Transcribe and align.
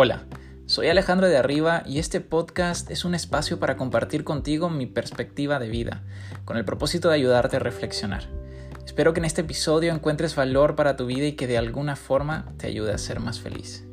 Hola, 0.00 0.22
soy 0.66 0.86
Alejandro 0.86 1.26
de 1.26 1.36
Arriba 1.36 1.82
y 1.84 1.98
este 1.98 2.20
podcast 2.20 2.88
es 2.92 3.04
un 3.04 3.16
espacio 3.16 3.58
para 3.58 3.76
compartir 3.76 4.22
contigo 4.22 4.70
mi 4.70 4.86
perspectiva 4.86 5.58
de 5.58 5.68
vida, 5.68 6.04
con 6.44 6.56
el 6.56 6.64
propósito 6.64 7.08
de 7.08 7.16
ayudarte 7.16 7.56
a 7.56 7.58
reflexionar. 7.58 8.28
Espero 8.86 9.12
que 9.12 9.18
en 9.18 9.24
este 9.24 9.40
episodio 9.40 9.92
encuentres 9.92 10.36
valor 10.36 10.76
para 10.76 10.96
tu 10.96 11.06
vida 11.06 11.26
y 11.26 11.32
que 11.32 11.48
de 11.48 11.58
alguna 11.58 11.96
forma 11.96 12.46
te 12.58 12.68
ayude 12.68 12.92
a 12.92 12.98
ser 12.98 13.18
más 13.18 13.40
feliz. 13.40 13.88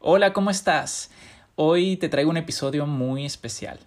Hola, 0.00 0.34
¿cómo 0.34 0.50
estás? 0.50 1.10
Hoy 1.54 1.96
te 1.96 2.10
traigo 2.10 2.28
un 2.28 2.36
episodio 2.36 2.86
muy 2.86 3.24
especial. 3.24 3.78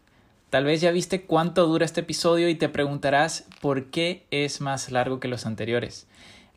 Tal 0.49 0.63
vez 0.63 0.81
ya 0.81 0.89
viste 0.89 1.25
cuánto 1.27 1.67
dura 1.67 1.85
este 1.85 2.01
episodio 2.01 2.49
y 2.49 2.55
te 2.55 2.69
preguntarás 2.69 3.45
por 3.61 3.91
qué 3.91 4.25
es 4.31 4.61
más 4.61 4.91
largo 4.91 5.19
que 5.19 5.27
los 5.27 5.45
anteriores. 5.45 6.07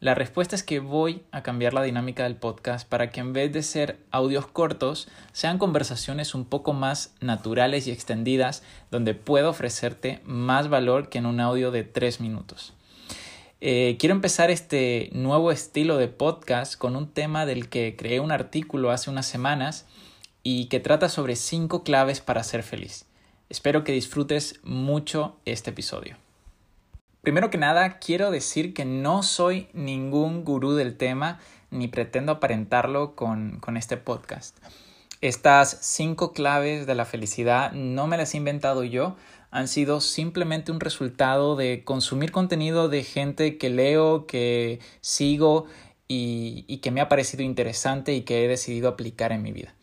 La 0.03 0.17
respuesta 0.17 0.57
es 0.57 0.65
que 0.65 0.81
voy 0.81 1.23
a 1.31 1.45
cambiar 1.45 1.75
la 1.75 1.83
dinámica 1.85 2.25
del 2.25 2.35
podcast 2.35 2.89
para 2.89 3.13
que 3.13 3.21
en 3.21 3.33
vez 3.33 3.53
de 3.53 3.63
ser 3.63 4.01
audios 4.11 4.49
cortos, 4.49 5.07
sean 5.33 5.59
conversaciones 5.59 6.35
un 6.35 6.45
poco 6.45 6.73
más 6.73 7.15
naturales 7.21 7.87
y 7.87 7.93
extendidas, 7.93 8.65
donde 8.91 9.15
puedo 9.15 9.51
ofrecerte 9.51 10.21
más 10.25 10.69
valor 10.69 11.09
que 11.09 11.19
en 11.19 11.27
un 11.27 11.39
audio 11.39 11.71
de 11.71 11.85
tres 11.85 12.21
minutos. 12.21 12.73
Eh, 13.61 13.97
quiero 14.01 14.17
empezar 14.17 14.51
este 14.51 15.09
nuevo 15.13 15.53
estilo 15.53 15.97
de 15.99 16.09
podcast 16.09 16.77
con 16.77 16.97
un 16.97 17.07
tema 17.07 17.47
del 17.47 17.69
que 17.69 17.95
creé 17.97 18.19
un 18.19 18.33
artículo 18.33 18.91
hace 18.91 19.09
unas 19.09 19.27
semanas 19.27 19.87
y 20.43 20.65
que 20.65 20.81
trata 20.81 21.09
sobre 21.09 21.37
cinco 21.37 21.85
claves 21.85 22.21
para 22.21 22.43
ser 22.43 22.65
feliz. 22.65 23.05
Espero 23.51 23.85
que 23.85 23.93
disfrutes 23.93 24.59
mucho 24.65 25.37
este 25.45 25.71
episodio. 25.71 26.17
Primero 27.23 27.51
que 27.51 27.59
nada, 27.59 28.01
quiero 28.01 28.33
decir 28.33 28.75
que 28.75 28.85
no 28.85 29.23
soy 29.23 29.69
ningún 29.75 30.43
gurú 30.43 30.73
del 30.73 30.97
tema 30.97 31.39
ni 31.71 31.87
pretendo 31.87 32.33
aparentarlo 32.33 33.15
con, 33.15 33.61
con 33.61 33.77
este 33.77 33.97
podcast. 33.97 34.59
Estas 35.21 35.79
cinco 35.83 36.33
claves 36.33 36.85
de 36.85 36.97
la 36.97 37.05
felicidad 37.05 37.71
no 37.75 38.09
me 38.09 38.17
las 38.17 38.35
he 38.35 38.39
inventado 38.39 38.83
yo, 38.83 39.15
han 39.53 39.69
sido 39.69 40.01
simplemente 40.01 40.73
un 40.73 40.81
resultado 40.81 41.55
de 41.55 41.85
consumir 41.85 42.33
contenido 42.33 42.89
de 42.89 43.05
gente 43.05 43.57
que 43.57 43.71
leo, 43.71 44.27
que 44.27 44.81
sigo 45.01 45.67
y, 46.09 46.65
y, 46.67 46.79
que 46.79 46.91
me 46.91 47.01
ha 47.01 47.09
parecido 47.09 47.45
interesante 47.45 48.15
y 48.15 48.23
que 48.23 48.45
he 48.45 48.49
decidido 48.49 48.89
aplicar 48.89 49.31
en 49.31 49.43
mi 49.43 49.53
vida. 49.53 49.77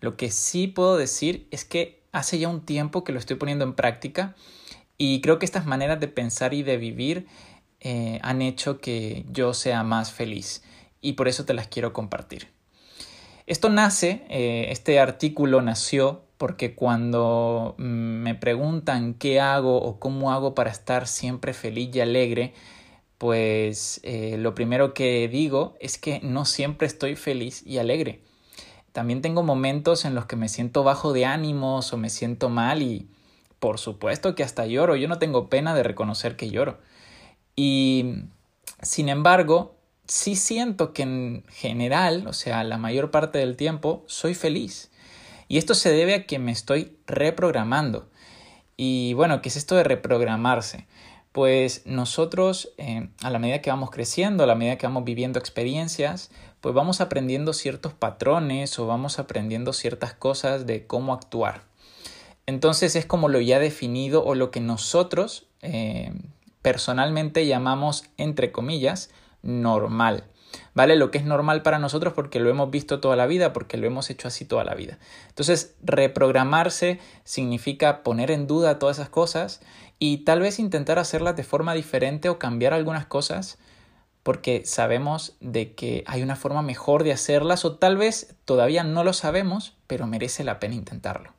Lo 0.00 0.16
que 0.16 0.30
sí 0.30 0.68
puedo 0.68 0.96
decir 0.96 1.48
es 1.50 1.66
que 1.66 2.00
hace 2.12 2.38
ya 2.38 2.48
un 2.48 2.62
tiempo 2.62 3.04
que 3.04 3.12
lo 3.12 3.18
estoy 3.18 3.36
poniendo 3.36 3.66
en 3.66 3.74
práctica 3.74 4.34
y 4.98 5.20
creo 5.20 5.38
que 5.38 5.46
estas 5.46 5.64
maneras 5.64 6.00
de 6.00 6.08
pensar 6.08 6.52
y 6.52 6.64
de 6.64 6.76
vivir 6.76 7.26
eh, 7.80 8.18
han 8.22 8.42
hecho 8.42 8.80
que 8.80 9.24
yo 9.30 9.54
sea 9.54 9.84
más 9.84 10.12
feliz 10.12 10.64
y 11.00 11.12
por 11.12 11.28
eso 11.28 11.44
te 11.44 11.54
las 11.54 11.68
quiero 11.68 11.92
compartir. 11.92 12.48
Esto 13.46 13.70
nace, 13.70 14.26
eh, 14.28 14.66
este 14.70 14.98
artículo 14.98 15.62
nació 15.62 16.22
porque 16.36 16.74
cuando 16.74 17.76
mm, 17.78 17.82
me 17.82 18.34
preguntan 18.34 19.14
qué 19.14 19.40
hago 19.40 19.80
o 19.80 20.00
cómo 20.00 20.32
hago 20.32 20.54
para 20.54 20.70
estar 20.70 21.06
siempre 21.06 21.54
feliz 21.54 21.94
y 21.94 22.00
alegre, 22.00 22.52
pues 23.16 24.00
eh, 24.02 24.36
lo 24.38 24.54
primero 24.54 24.92
que 24.92 25.28
digo 25.28 25.76
es 25.80 25.98
que 25.98 26.20
no 26.22 26.44
siempre 26.44 26.88
estoy 26.88 27.14
feliz 27.14 27.64
y 27.64 27.78
alegre. 27.78 28.20
También 28.92 29.22
tengo 29.22 29.44
momentos 29.44 30.04
en 30.04 30.16
los 30.16 30.26
que 30.26 30.36
me 30.36 30.48
siento 30.48 30.82
bajo 30.82 31.12
de 31.12 31.24
ánimos 31.24 31.92
o 31.92 31.96
me 31.96 32.10
siento 32.10 32.48
mal 32.48 32.82
y, 32.82 33.08
por 33.58 33.78
supuesto 33.78 34.34
que 34.34 34.42
hasta 34.42 34.66
lloro, 34.66 34.96
yo 34.96 35.08
no 35.08 35.18
tengo 35.18 35.48
pena 35.48 35.74
de 35.74 35.82
reconocer 35.82 36.36
que 36.36 36.50
lloro. 36.50 36.78
Y 37.56 38.24
sin 38.82 39.08
embargo, 39.08 39.76
sí 40.06 40.36
siento 40.36 40.92
que 40.92 41.02
en 41.02 41.44
general, 41.48 42.26
o 42.26 42.32
sea, 42.32 42.64
la 42.64 42.78
mayor 42.78 43.10
parte 43.10 43.38
del 43.38 43.56
tiempo, 43.56 44.04
soy 44.06 44.34
feliz. 44.34 44.90
Y 45.48 45.58
esto 45.58 45.74
se 45.74 45.92
debe 45.92 46.14
a 46.14 46.26
que 46.26 46.38
me 46.38 46.52
estoy 46.52 46.96
reprogramando. 47.06 48.08
Y 48.76 49.14
bueno, 49.14 49.42
¿qué 49.42 49.48
es 49.48 49.56
esto 49.56 49.74
de 49.74 49.84
reprogramarse? 49.84 50.86
Pues 51.32 51.82
nosotros, 51.84 52.72
eh, 52.78 53.08
a 53.22 53.30
la 53.30 53.38
medida 53.38 53.60
que 53.60 53.70
vamos 53.70 53.90
creciendo, 53.90 54.44
a 54.44 54.46
la 54.46 54.54
medida 54.54 54.76
que 54.76 54.86
vamos 54.86 55.04
viviendo 55.04 55.38
experiencias, 55.38 56.30
pues 56.60 56.74
vamos 56.74 57.00
aprendiendo 57.00 57.52
ciertos 57.52 57.92
patrones 57.92 58.78
o 58.78 58.86
vamos 58.86 59.18
aprendiendo 59.18 59.72
ciertas 59.72 60.14
cosas 60.14 60.66
de 60.66 60.86
cómo 60.86 61.12
actuar. 61.12 61.67
Entonces 62.48 62.96
es 62.96 63.04
como 63.04 63.28
lo 63.28 63.42
ya 63.42 63.58
definido 63.58 64.24
o 64.24 64.34
lo 64.34 64.50
que 64.50 64.60
nosotros 64.60 65.46
eh, 65.60 66.14
personalmente 66.62 67.46
llamamos, 67.46 68.04
entre 68.16 68.52
comillas, 68.52 69.10
normal. 69.42 70.24
¿Vale? 70.72 70.96
Lo 70.96 71.10
que 71.10 71.18
es 71.18 71.26
normal 71.26 71.60
para 71.60 71.78
nosotros 71.78 72.14
porque 72.14 72.40
lo 72.40 72.48
hemos 72.48 72.70
visto 72.70 73.00
toda 73.00 73.16
la 73.16 73.26
vida, 73.26 73.52
porque 73.52 73.76
lo 73.76 73.86
hemos 73.86 74.08
hecho 74.08 74.28
así 74.28 74.46
toda 74.46 74.64
la 74.64 74.74
vida. 74.74 74.98
Entonces, 75.28 75.74
reprogramarse 75.82 77.00
significa 77.22 78.02
poner 78.02 78.30
en 78.30 78.46
duda 78.46 78.78
todas 78.78 78.96
esas 78.96 79.10
cosas 79.10 79.60
y 79.98 80.24
tal 80.24 80.40
vez 80.40 80.58
intentar 80.58 80.98
hacerlas 80.98 81.36
de 81.36 81.44
forma 81.44 81.74
diferente 81.74 82.30
o 82.30 82.38
cambiar 82.38 82.72
algunas 82.72 83.04
cosas 83.04 83.58
porque 84.22 84.62
sabemos 84.64 85.36
de 85.40 85.74
que 85.74 86.02
hay 86.06 86.22
una 86.22 86.34
forma 86.34 86.62
mejor 86.62 87.04
de 87.04 87.12
hacerlas 87.12 87.66
o 87.66 87.76
tal 87.76 87.98
vez 87.98 88.36
todavía 88.46 88.84
no 88.84 89.04
lo 89.04 89.12
sabemos, 89.12 89.76
pero 89.86 90.06
merece 90.06 90.44
la 90.44 90.58
pena 90.58 90.76
intentarlo. 90.76 91.37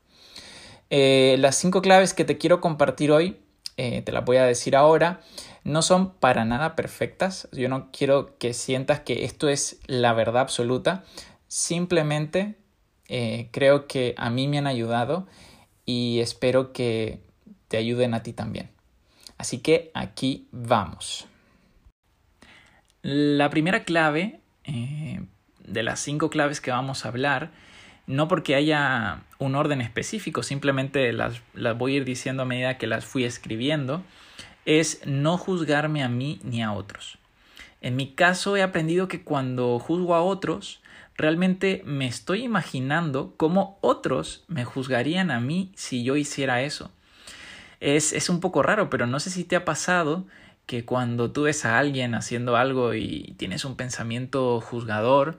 Eh, 0.90 1.36
las 1.38 1.56
cinco 1.56 1.82
claves 1.82 2.14
que 2.14 2.24
te 2.24 2.36
quiero 2.36 2.60
compartir 2.60 3.12
hoy, 3.12 3.36
eh, 3.76 4.02
te 4.02 4.10
las 4.10 4.24
voy 4.24 4.38
a 4.38 4.44
decir 4.44 4.74
ahora, 4.74 5.20
no 5.62 5.82
son 5.82 6.14
para 6.14 6.44
nada 6.44 6.74
perfectas. 6.74 7.48
Yo 7.52 7.68
no 7.68 7.90
quiero 7.92 8.36
que 8.38 8.52
sientas 8.52 9.00
que 9.00 9.24
esto 9.24 9.48
es 9.48 9.78
la 9.86 10.12
verdad 10.12 10.42
absoluta. 10.42 11.04
Simplemente 11.46 12.56
eh, 13.08 13.48
creo 13.52 13.86
que 13.86 14.14
a 14.18 14.30
mí 14.30 14.48
me 14.48 14.58
han 14.58 14.66
ayudado 14.66 15.26
y 15.86 16.18
espero 16.20 16.72
que 16.72 17.20
te 17.68 17.76
ayuden 17.76 18.12
a 18.14 18.22
ti 18.22 18.32
también. 18.32 18.70
Así 19.38 19.58
que 19.58 19.90
aquí 19.94 20.48
vamos. 20.50 21.26
La 23.02 23.48
primera 23.48 23.84
clave 23.84 24.40
de 24.64 25.82
las 25.82 26.00
cinco 26.00 26.28
claves 26.28 26.60
que 26.60 26.70
vamos 26.70 27.04
a 27.04 27.08
hablar 27.08 27.50
no 28.06 28.28
porque 28.28 28.54
haya 28.54 29.22
un 29.38 29.54
orden 29.54 29.80
específico, 29.80 30.42
simplemente 30.42 31.12
las, 31.12 31.40
las, 31.54 31.76
voy 31.76 31.94
a 31.94 31.96
ir 31.98 32.04
diciendo 32.04 32.42
a 32.42 32.46
medida 32.46 32.78
que 32.78 32.86
las 32.86 33.04
fui 33.04 33.24
escribiendo, 33.24 34.02
es 34.64 35.00
no 35.06 35.38
juzgarme 35.38 36.02
a 36.02 36.08
mí 36.08 36.40
ni 36.42 36.62
a 36.62 36.72
otros. 36.72 37.18
En 37.80 37.96
mi 37.96 38.12
caso 38.12 38.56
he 38.56 38.62
aprendido 38.62 39.08
que 39.08 39.22
cuando 39.22 39.78
juzgo 39.78 40.14
a 40.14 40.22
otros, 40.22 40.80
realmente 41.16 41.82
me 41.84 42.06
estoy 42.06 42.44
imaginando 42.44 43.34
cómo 43.36 43.78
otros 43.80 44.44
me 44.48 44.64
juzgarían 44.64 45.30
a 45.30 45.40
mí 45.40 45.72
si 45.74 46.02
yo 46.02 46.16
hiciera 46.16 46.62
eso. 46.62 46.90
Es, 47.80 48.12
es 48.12 48.28
un 48.28 48.40
poco 48.40 48.62
raro, 48.62 48.90
pero 48.90 49.06
no 49.06 49.20
sé 49.20 49.30
si 49.30 49.44
te 49.44 49.56
ha 49.56 49.64
pasado 49.64 50.26
que 50.66 50.84
cuando 50.84 51.30
tú 51.30 51.42
ves 51.42 51.64
a 51.64 51.78
alguien 51.78 52.14
haciendo 52.14 52.56
algo 52.56 52.94
y 52.94 53.34
tienes 53.38 53.64
un 53.64 53.76
pensamiento 53.76 54.60
juzgador, 54.60 55.38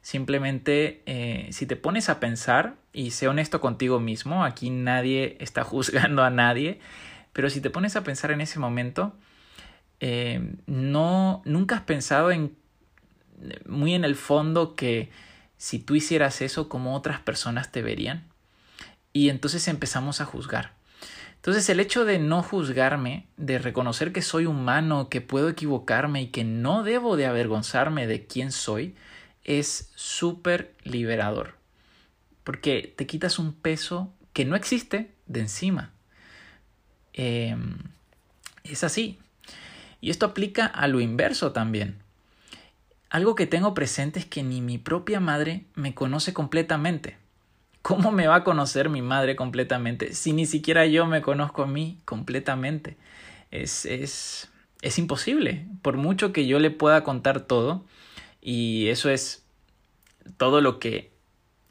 Simplemente, 0.00 1.02
eh, 1.06 1.48
si 1.52 1.66
te 1.66 1.76
pones 1.76 2.08
a 2.08 2.20
pensar, 2.20 2.76
y 2.92 3.10
sé 3.10 3.28
honesto 3.28 3.60
contigo 3.60 4.00
mismo, 4.00 4.44
aquí 4.44 4.70
nadie 4.70 5.36
está 5.40 5.64
juzgando 5.64 6.22
a 6.22 6.30
nadie, 6.30 6.80
pero 7.32 7.50
si 7.50 7.60
te 7.60 7.70
pones 7.70 7.96
a 7.96 8.04
pensar 8.04 8.30
en 8.30 8.40
ese 8.40 8.58
momento, 8.58 9.14
eh, 10.00 10.54
no, 10.66 11.42
nunca 11.44 11.76
has 11.76 11.82
pensado 11.82 12.30
en, 12.30 12.56
muy 13.66 13.94
en 13.94 14.04
el 14.04 14.16
fondo 14.16 14.74
que 14.74 15.10
si 15.56 15.78
tú 15.78 15.94
hicieras 15.94 16.40
eso, 16.40 16.68
como 16.68 16.94
otras 16.94 17.20
personas 17.20 17.70
te 17.72 17.82
verían. 17.82 18.24
Y 19.12 19.28
entonces 19.28 19.66
empezamos 19.68 20.20
a 20.20 20.24
juzgar. 20.24 20.72
Entonces 21.36 21.68
el 21.68 21.80
hecho 21.80 22.04
de 22.04 22.18
no 22.18 22.42
juzgarme, 22.42 23.26
de 23.36 23.58
reconocer 23.58 24.12
que 24.12 24.22
soy 24.22 24.46
humano, 24.46 25.08
que 25.08 25.20
puedo 25.20 25.48
equivocarme 25.48 26.22
y 26.22 26.26
que 26.28 26.44
no 26.44 26.82
debo 26.82 27.16
de 27.16 27.26
avergonzarme 27.26 28.06
de 28.06 28.26
quién 28.26 28.52
soy, 28.52 28.94
es 29.48 29.90
súper 29.94 30.74
liberador, 30.84 31.54
porque 32.44 32.92
te 32.94 33.06
quitas 33.06 33.38
un 33.38 33.54
peso 33.54 34.12
que 34.34 34.44
no 34.44 34.56
existe 34.56 35.10
de 35.26 35.40
encima. 35.40 35.90
Em, 37.14 37.78
es 38.62 38.84
así. 38.84 39.18
Y 40.02 40.10
esto 40.10 40.26
aplica 40.26 40.66
a 40.66 40.86
lo 40.86 41.00
inverso 41.00 41.52
también. 41.52 41.96
Algo 43.08 43.34
que 43.34 43.46
tengo 43.46 43.72
presente 43.72 44.20
es 44.20 44.26
que 44.26 44.42
ni 44.42 44.60
mi 44.60 44.76
propia 44.76 45.18
madre 45.18 45.64
me 45.74 45.94
conoce 45.94 46.34
completamente. 46.34 47.16
¿Cómo 47.80 48.12
me 48.12 48.26
va 48.26 48.36
a 48.36 48.44
conocer 48.44 48.90
mi 48.90 49.00
madre 49.00 49.34
completamente 49.34 50.12
si 50.12 50.34
ni 50.34 50.44
siquiera 50.44 50.84
yo 50.84 51.06
me 51.06 51.22
conozco 51.22 51.62
a 51.62 51.66
mí 51.66 51.98
completamente? 52.04 52.98
Es, 53.50 53.86
es, 53.86 54.50
es 54.82 54.98
imposible. 54.98 55.66
Por 55.80 55.96
mucho 55.96 56.34
que 56.34 56.46
yo 56.46 56.58
le 56.58 56.70
pueda 56.70 57.02
contar 57.02 57.40
todo, 57.40 57.86
y 58.40 58.88
eso 58.88 59.10
es 59.10 59.44
todo 60.36 60.60
lo 60.60 60.78
que 60.78 61.10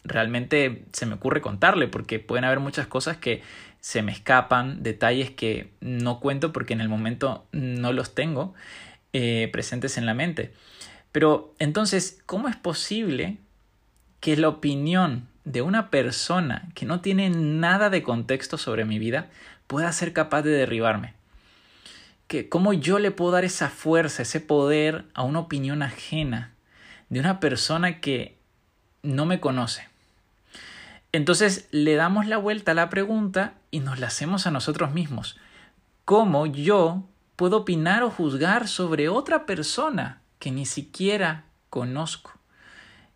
realmente 0.04 0.86
se 0.94 1.06
me 1.06 1.16
ocurre 1.16 1.42
contarle, 1.42 1.88
porque 1.88 2.20
pueden 2.20 2.46
haber 2.46 2.60
muchas 2.60 2.88
cosas 2.88 3.18
que 3.18 3.42
se 3.80 4.02
me 4.02 4.12
escapan, 4.12 4.84
detalles 4.84 5.32
que 5.32 5.72
no 5.82 6.20
cuento 6.20 6.52
porque 6.52 6.74
en 6.74 6.82
el 6.82 6.90
momento 6.90 7.46
no 7.52 7.94
los 7.94 8.16
tengo 8.16 8.54
eh, 9.14 9.50
presentes 9.52 9.98
en 9.98 10.06
la 10.06 10.14
mente. 10.14 10.54
Pero 11.12 11.54
entonces, 11.60 12.22
¿cómo 12.26 12.48
es 12.48 12.56
posible 12.56 13.38
que 14.20 14.36
la 14.38 14.50
opinión 14.50 15.28
de 15.46 15.62
una 15.62 15.90
persona 15.90 16.70
que 16.76 16.86
no 16.86 17.02
tiene 17.02 17.30
nada 17.30 17.90
de 17.90 18.04
contexto 18.04 18.58
sobre 18.58 18.86
mi 18.86 19.00
vida 19.00 19.30
pueda 19.68 19.92
ser 19.92 20.14
capaz 20.14 20.42
de 20.42 20.52
derribarme? 20.52 21.14
¿Cómo 22.50 22.74
yo 22.74 23.00
le 23.00 23.12
puedo 23.12 23.32
dar 23.32 23.46
esa 23.46 23.70
fuerza, 23.70 24.24
ese 24.24 24.42
poder 24.42 25.06
a 25.14 25.24
una 25.24 25.40
opinión 25.40 25.82
ajena 25.82 26.52
de 27.10 27.20
una 27.20 27.40
persona 27.40 28.00
que 28.00 28.38
no 29.04 29.26
me 29.26 29.40
conoce? 29.40 29.88
Entonces 31.12 31.68
le 31.72 31.96
damos 31.96 32.28
la 32.28 32.38
vuelta 32.38 32.72
a 32.72 32.76
la 32.76 32.90
pregunta 32.90 33.54
y 33.72 33.80
nos 33.80 34.00
la 34.00 34.08
hacemos 34.08 34.46
a 34.46 34.52
nosotros 34.52 34.94
mismos. 34.94 35.38
¿Cómo 36.06 36.46
yo 36.46 37.04
puedo 37.36 37.58
opinar 37.58 38.04
o 38.04 38.10
juzgar 38.10 38.68
sobre 38.68 39.10
otra 39.10 39.46
persona 39.46 40.22
que 40.40 40.52
ni 40.52 40.66
siquiera 40.66 41.46
conozco? 41.70 42.34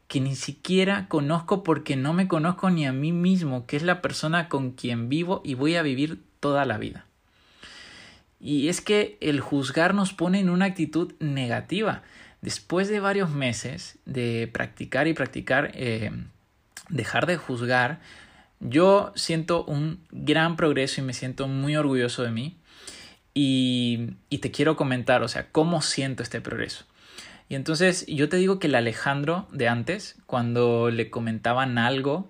Que 0.07 0.19
ni 0.19 0.35
siquiera 0.35 1.07
conozco 1.07 1.63
porque 1.63 1.95
no 1.95 2.13
me 2.13 2.27
conozco 2.27 2.69
ni 2.69 2.85
a 2.85 2.91
mí 2.91 3.11
mismo, 3.11 3.65
que 3.65 3.77
es 3.77 3.83
la 3.83 4.01
persona 4.01 4.49
con 4.49 4.71
quien 4.71 5.09
vivo 5.09 5.41
y 5.43 5.53
voy 5.53 5.75
a 5.75 5.81
vivir 5.81 6.21
toda 6.39 6.65
la 6.65 6.77
vida. 6.77 7.05
Y 8.39 8.69
es 8.69 8.81
que 8.81 9.17
el 9.21 9.39
juzgar 9.39 9.93
nos 9.93 10.13
pone 10.13 10.39
en 10.39 10.49
una 10.49 10.65
actitud 10.65 11.13
negativa. 11.19 12.01
Después 12.41 12.89
de 12.89 12.99
varios 12.99 13.29
meses 13.29 13.99
de 14.05 14.49
practicar 14.51 15.07
y 15.07 15.13
practicar 15.13 15.71
eh, 15.75 16.11
dejar 16.89 17.25
de 17.25 17.37
juzgar, 17.37 17.99
yo 18.59 19.11
siento 19.15 19.63
un 19.65 19.99
gran 20.11 20.55
progreso 20.55 21.01
y 21.01 21.03
me 21.03 21.13
siento 21.13 21.47
muy 21.47 21.75
orgulloso 21.75 22.23
de 22.23 22.31
mí. 22.31 22.57
Y, 23.33 24.11
y, 24.29 24.39
te 24.39 24.51
quiero 24.51 24.75
comentar, 24.75 25.23
o 25.23 25.29
sea, 25.29 25.47
cómo 25.53 25.81
siento 25.81 26.21
este 26.21 26.41
progreso. 26.41 26.83
Y 27.47 27.55
entonces 27.55 28.05
yo 28.07 28.27
te 28.27 28.35
digo 28.35 28.59
que 28.59 28.67
el 28.67 28.75
Alejandro 28.75 29.47
de 29.53 29.69
antes, 29.69 30.17
cuando 30.25 30.89
le 30.89 31.09
comentaban 31.09 31.77
algo, 31.77 32.29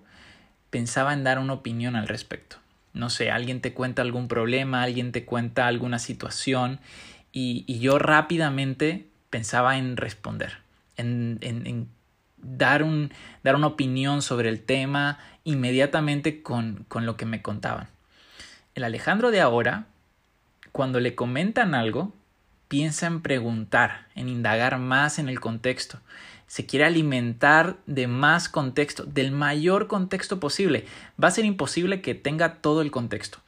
pensaba 0.70 1.12
en 1.12 1.24
dar 1.24 1.40
una 1.40 1.54
opinión 1.54 1.96
al 1.96 2.06
respecto. 2.06 2.58
No 2.92 3.10
sé, 3.10 3.32
alguien 3.32 3.60
te 3.60 3.72
cuenta 3.72 4.02
algún 4.02 4.28
problema, 4.28 4.82
alguien 4.82 5.10
te 5.10 5.24
cuenta 5.24 5.66
alguna 5.66 5.98
situación 5.98 6.78
y, 7.32 7.64
y 7.66 7.80
yo 7.80 7.98
rápidamente 7.98 9.08
pensaba 9.32 9.78
en 9.78 9.96
responder, 9.96 10.58
en, 10.98 11.88
dar 12.36 12.84
una 12.84 13.66
opinión 13.66 14.20
sobre 14.20 14.50
el 14.50 14.60
tema 14.60 15.18
inmediatamente 15.42 16.42
con, 16.42 16.84
con 16.86 17.06
lo 17.06 17.16
que 17.16 17.24
me 17.24 17.40
contaban. 17.40 17.88
El 18.74 18.84
Alejandro 18.84 19.30
de 19.30 19.40
ahora, 19.40 19.86
cuando 20.70 21.00
le 21.00 21.14
comentan 21.14 21.74
algo, 21.74 22.12
piensa 22.68 23.06
en 23.06 23.22
preguntar, 23.22 24.06
en 24.14 24.28
indagar 24.28 24.78
más 24.78 25.18
en 25.18 25.30
el 25.30 25.40
contexto. 25.40 25.98
Se 26.46 26.66
quiere 26.66 26.84
alimentar 26.84 27.76
de 27.86 28.08
más 28.08 28.50
contexto, 28.50 29.04
del 29.04 29.32
mayor 29.32 29.86
contexto 29.86 30.40
posible. 30.40 30.84
Va 31.22 31.28
a 31.28 31.32
ser 31.32 31.46
imposible 31.46 32.02
que 32.02 32.14
tenga 32.14 32.56
todo 32.56 32.82
el 32.82 32.90
contexto, 32.90 33.38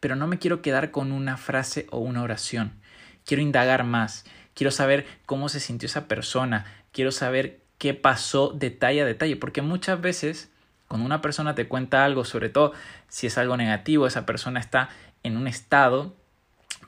pero 0.00 0.16
no 0.16 0.26
me 0.26 0.38
quiero 0.38 0.60
quedar 0.60 0.90
con 0.90 1.12
una 1.12 1.38
frase 1.38 1.86
o 1.90 1.98
una 1.98 2.22
oración. 2.22 2.72
Quiero 3.24 3.42
indagar 3.42 3.84
más. 3.84 4.26
Quiero 4.60 4.72
saber 4.72 5.06
cómo 5.24 5.48
se 5.48 5.58
sintió 5.58 5.86
esa 5.86 6.06
persona. 6.06 6.66
Quiero 6.92 7.12
saber 7.12 7.60
qué 7.78 7.94
pasó 7.94 8.52
detalle 8.54 9.00
a 9.00 9.06
detalle, 9.06 9.36
porque 9.36 9.62
muchas 9.62 9.98
veces 10.02 10.50
cuando 10.86 11.06
una 11.06 11.22
persona 11.22 11.54
te 11.54 11.66
cuenta 11.66 12.04
algo, 12.04 12.26
sobre 12.26 12.50
todo 12.50 12.74
si 13.08 13.26
es 13.26 13.38
algo 13.38 13.56
negativo, 13.56 14.06
esa 14.06 14.26
persona 14.26 14.60
está 14.60 14.90
en 15.22 15.38
un 15.38 15.48
estado 15.48 16.14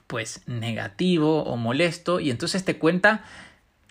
pues 0.05 0.43
negativo 0.45 1.45
o 1.45 1.57
molesto 1.57 2.19
y 2.19 2.29
entonces 2.29 2.63
te 2.63 2.77
cuenta 2.77 3.23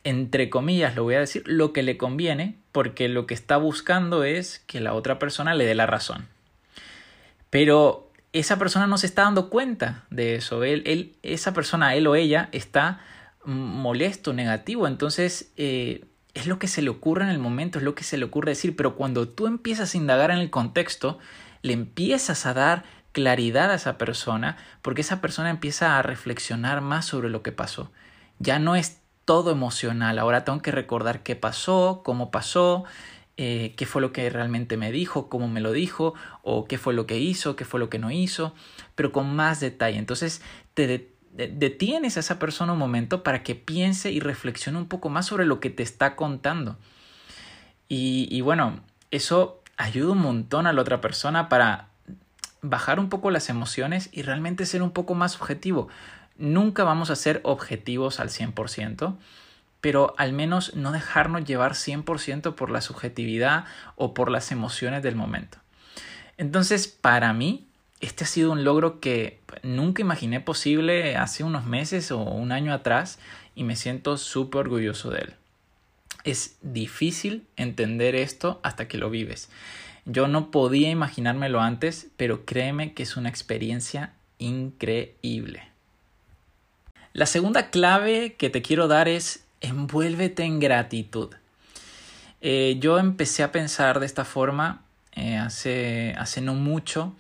entre 0.04 0.48
comillas 0.48 0.94
lo 0.94 1.02
voy 1.02 1.16
a 1.16 1.18
decir 1.18 1.42
lo 1.46 1.72
que 1.72 1.82
le 1.82 1.96
conviene 1.96 2.54
porque 2.70 3.08
lo 3.08 3.26
que 3.26 3.34
está 3.34 3.56
buscando 3.56 4.22
es 4.22 4.60
que 4.68 4.78
la 4.78 4.94
otra 4.94 5.18
persona 5.18 5.54
le 5.54 5.66
dé 5.66 5.74
la 5.74 5.86
razón. 5.86 6.28
Pero 7.50 8.12
esa 8.32 8.60
persona 8.60 8.86
no 8.86 8.96
se 8.96 9.06
está 9.06 9.22
dando 9.22 9.50
cuenta 9.50 10.04
de 10.10 10.36
eso. 10.36 10.62
Él, 10.62 10.84
él, 10.86 11.16
esa 11.24 11.52
persona, 11.52 11.96
él 11.96 12.06
o 12.06 12.14
ella, 12.14 12.48
está 12.52 13.00
molesto, 13.44 14.32
negativo. 14.32 14.86
Entonces, 14.86 15.52
eh, 15.56 16.06
es 16.34 16.46
lo 16.46 16.58
que 16.58 16.68
se 16.68 16.82
le 16.82 16.90
ocurre 16.90 17.24
en 17.24 17.30
el 17.30 17.38
momento, 17.38 17.78
es 17.78 17.84
lo 17.84 17.94
que 17.94 18.04
se 18.04 18.16
le 18.16 18.24
ocurre 18.24 18.52
decir, 18.52 18.76
pero 18.76 18.96
cuando 18.96 19.28
tú 19.28 19.46
empiezas 19.46 19.94
a 19.94 19.98
indagar 19.98 20.30
en 20.30 20.38
el 20.38 20.50
contexto, 20.50 21.18
le 21.62 21.72
empiezas 21.72 22.46
a 22.46 22.54
dar 22.54 22.84
claridad 23.12 23.70
a 23.70 23.74
esa 23.74 23.98
persona, 23.98 24.56
porque 24.80 25.02
esa 25.02 25.20
persona 25.20 25.50
empieza 25.50 25.98
a 25.98 26.02
reflexionar 26.02 26.80
más 26.80 27.04
sobre 27.04 27.28
lo 27.28 27.42
que 27.42 27.52
pasó. 27.52 27.92
Ya 28.38 28.58
no 28.58 28.74
es 28.74 29.02
todo 29.24 29.50
emocional, 29.50 30.18
ahora 30.18 30.44
tengo 30.44 30.62
que 30.62 30.72
recordar 30.72 31.22
qué 31.22 31.36
pasó, 31.36 32.02
cómo 32.04 32.30
pasó, 32.30 32.84
eh, 33.36 33.74
qué 33.76 33.86
fue 33.86 34.02
lo 34.02 34.12
que 34.12 34.28
realmente 34.30 34.76
me 34.76 34.90
dijo, 34.90 35.28
cómo 35.28 35.48
me 35.48 35.60
lo 35.60 35.72
dijo, 35.72 36.14
o 36.42 36.66
qué 36.66 36.78
fue 36.78 36.94
lo 36.94 37.06
que 37.06 37.18
hizo, 37.18 37.54
qué 37.54 37.64
fue 37.64 37.78
lo 37.78 37.88
que 37.88 37.98
no 37.98 38.10
hizo, 38.10 38.54
pero 38.94 39.12
con 39.12 39.34
más 39.34 39.60
detalle. 39.60 39.98
Entonces 39.98 40.42
te, 40.74 41.11
detienes 41.32 42.16
a 42.16 42.20
esa 42.20 42.38
persona 42.38 42.74
un 42.74 42.78
momento 42.78 43.22
para 43.22 43.42
que 43.42 43.54
piense 43.54 44.12
y 44.12 44.20
reflexione 44.20 44.78
un 44.78 44.86
poco 44.86 45.08
más 45.08 45.26
sobre 45.26 45.46
lo 45.46 45.60
que 45.60 45.70
te 45.70 45.82
está 45.82 46.14
contando. 46.14 46.76
Y, 47.88 48.40
bueno, 48.40 48.80
eso 49.10 49.62
ayuda 49.76 50.12
un 50.12 50.20
montón 50.20 50.66
a 50.66 50.72
la 50.72 50.80
otra 50.80 51.00
persona 51.00 51.48
para 51.48 51.88
bajar 52.62 52.98
un 52.98 53.08
poco 53.08 53.30
las 53.30 53.48
emociones 53.50 54.08
y 54.12 54.22
realmente 54.22 54.64
ser 54.66 54.82
un 54.82 54.92
poco 54.92 55.14
más 55.14 55.36
objetivo. 55.40 55.88
Nunca 56.38 56.84
vamos 56.84 57.10
a 57.10 57.16
ser 57.16 57.40
objetivos 57.44 58.20
al 58.20 58.30
100%, 58.30 59.16
pero 59.82 60.14
al 60.16 60.32
menos 60.32 60.74
no 60.74 60.92
dejarnos 60.92 61.44
llevar 61.44 61.72
100% 61.72 62.54
por 62.54 62.70
la 62.70 62.80
subjetividad 62.80 63.64
o 63.96 64.14
por 64.14 64.30
las 64.30 64.52
emociones 64.52 65.02
del 65.02 65.16
momento. 65.16 65.58
Entonces, 66.38 66.88
para 66.88 67.32
mí, 67.32 67.68
este 68.02 68.24
ha 68.24 68.26
sido 68.26 68.52
un 68.52 68.64
logro 68.64 69.00
que 69.00 69.40
nunca 69.62 70.02
imaginé 70.02 70.40
posible 70.40 71.16
hace 71.16 71.44
unos 71.44 71.64
meses 71.64 72.10
o 72.10 72.18
un 72.18 72.50
año 72.50 72.74
atrás 72.74 73.18
y 73.54 73.62
me 73.64 73.76
siento 73.76 74.18
súper 74.18 74.62
orgulloso 74.62 75.10
de 75.10 75.20
él. 75.20 75.34
Es 76.24 76.56
difícil 76.62 77.46
entender 77.56 78.16
esto 78.16 78.60
hasta 78.64 78.88
que 78.88 78.98
lo 78.98 79.08
vives. 79.08 79.48
Yo 80.04 80.26
no 80.26 80.50
podía 80.50 80.90
imaginármelo 80.90 81.60
antes, 81.60 82.08
pero 82.16 82.44
créeme 82.44 82.92
que 82.92 83.04
es 83.04 83.16
una 83.16 83.28
experiencia 83.28 84.12
increíble. 84.38 85.62
La 87.12 87.26
segunda 87.26 87.70
clave 87.70 88.34
que 88.34 88.50
te 88.50 88.62
quiero 88.62 88.88
dar 88.88 89.08
es 89.08 89.44
envuélvete 89.60 90.42
en 90.42 90.58
gratitud. 90.58 91.30
Eh, 92.40 92.78
yo 92.80 92.98
empecé 92.98 93.44
a 93.44 93.52
pensar 93.52 94.00
de 94.00 94.06
esta 94.06 94.24
forma 94.24 94.82
eh, 95.12 95.36
hace, 95.36 96.16
hace 96.18 96.40
no 96.40 96.54
mucho 96.54 97.14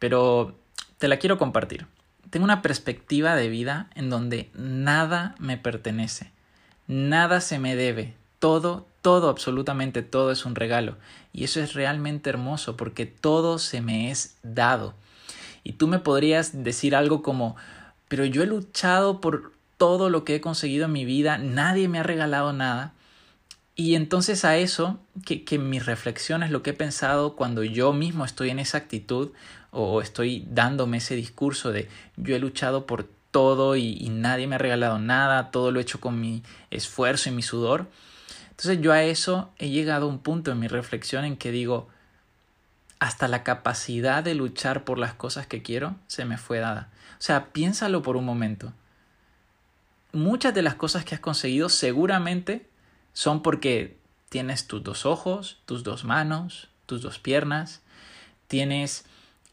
pero 0.00 0.58
te 0.98 1.06
la 1.06 1.18
quiero 1.18 1.38
compartir. 1.38 1.86
Tengo 2.30 2.42
una 2.42 2.62
perspectiva 2.62 3.36
de 3.36 3.48
vida 3.48 3.88
en 3.94 4.10
donde 4.10 4.50
nada 4.54 5.36
me 5.38 5.56
pertenece, 5.56 6.32
nada 6.88 7.40
se 7.40 7.60
me 7.60 7.76
debe, 7.76 8.14
todo, 8.40 8.88
todo, 9.02 9.28
absolutamente 9.28 10.02
todo 10.02 10.32
es 10.32 10.44
un 10.44 10.56
regalo. 10.56 10.96
Y 11.32 11.44
eso 11.44 11.60
es 11.60 11.74
realmente 11.74 12.30
hermoso 12.30 12.76
porque 12.76 13.06
todo 13.06 13.58
se 13.58 13.80
me 13.80 14.10
es 14.10 14.36
dado. 14.42 14.94
Y 15.62 15.74
tú 15.74 15.86
me 15.86 15.98
podrías 15.98 16.64
decir 16.64 16.96
algo 16.96 17.22
como, 17.22 17.56
pero 18.08 18.24
yo 18.24 18.42
he 18.42 18.46
luchado 18.46 19.20
por 19.20 19.52
todo 19.76 20.10
lo 20.10 20.24
que 20.24 20.36
he 20.36 20.40
conseguido 20.40 20.86
en 20.86 20.92
mi 20.92 21.04
vida, 21.04 21.38
nadie 21.38 21.88
me 21.88 21.98
ha 21.98 22.02
regalado 22.02 22.52
nada. 22.52 22.92
Y 23.76 23.94
entonces 23.94 24.44
a 24.44 24.56
eso, 24.58 25.00
que, 25.24 25.44
que 25.44 25.58
mis 25.58 25.86
reflexiones, 25.86 26.50
lo 26.50 26.62
que 26.62 26.70
he 26.70 26.74
pensado 26.74 27.34
cuando 27.34 27.64
yo 27.64 27.92
mismo 27.92 28.24
estoy 28.24 28.50
en 28.50 28.58
esa 28.58 28.78
actitud, 28.78 29.30
o 29.70 30.02
estoy 30.02 30.46
dándome 30.48 30.98
ese 30.98 31.14
discurso 31.14 31.72
de 31.72 31.88
yo 32.16 32.34
he 32.34 32.38
luchado 32.38 32.86
por 32.86 33.08
todo 33.30 33.76
y, 33.76 34.08
nadie 34.10 34.46
me 34.46 34.56
ha 34.56 34.58
regalado 34.58 34.98
nada, 34.98 35.50
todo 35.50 35.70
lo 35.70 35.78
he 35.78 35.82
hecho 35.82 36.00
con 36.00 36.20
mi 36.20 36.42
esfuerzo 36.70 37.28
y 37.28 37.32
mi 37.32 37.42
sudor. 37.42 37.86
Entonces 38.50 38.80
yo 38.80 38.92
a 38.92 39.02
eso 39.02 39.50
he 39.58 39.70
llegado 39.70 40.06
a 40.06 40.08
un 40.08 40.18
punto 40.18 40.50
en 40.50 40.58
mi 40.58 40.68
reflexión 40.68 41.24
en 41.24 41.36
que 41.36 41.52
digo, 41.52 41.88
hasta 42.98 43.28
la 43.28 43.42
capacidad 43.44 44.22
de 44.22 44.34
luchar 44.34 44.84
por 44.84 44.98
las 44.98 45.14
cosas 45.14 45.46
que 45.46 45.62
quiero 45.62 45.94
se 46.06 46.24
me 46.24 46.36
fue 46.36 46.58
dada. 46.58 46.90
O 47.18 47.22
sea, 47.22 47.52
piénsalo 47.52 48.02
por 48.02 48.16
un 48.16 48.24
momento. 48.24 48.72
Muchas 50.12 50.52
de 50.52 50.62
las 50.62 50.74
cosas 50.74 51.04
que 51.04 51.14
has 51.14 51.20
conseguido 51.20 51.68
seguramente 51.68 52.68
son 53.12 53.42
porque 53.42 53.96
tienes 54.28 54.66
tus 54.66 54.82
dos 54.82 55.06
ojos, 55.06 55.58
tus 55.66 55.84
dos 55.84 56.04
manos, 56.04 56.68
tus 56.86 57.00
dos 57.00 57.18
piernas, 57.18 57.80
tienes 58.48 59.04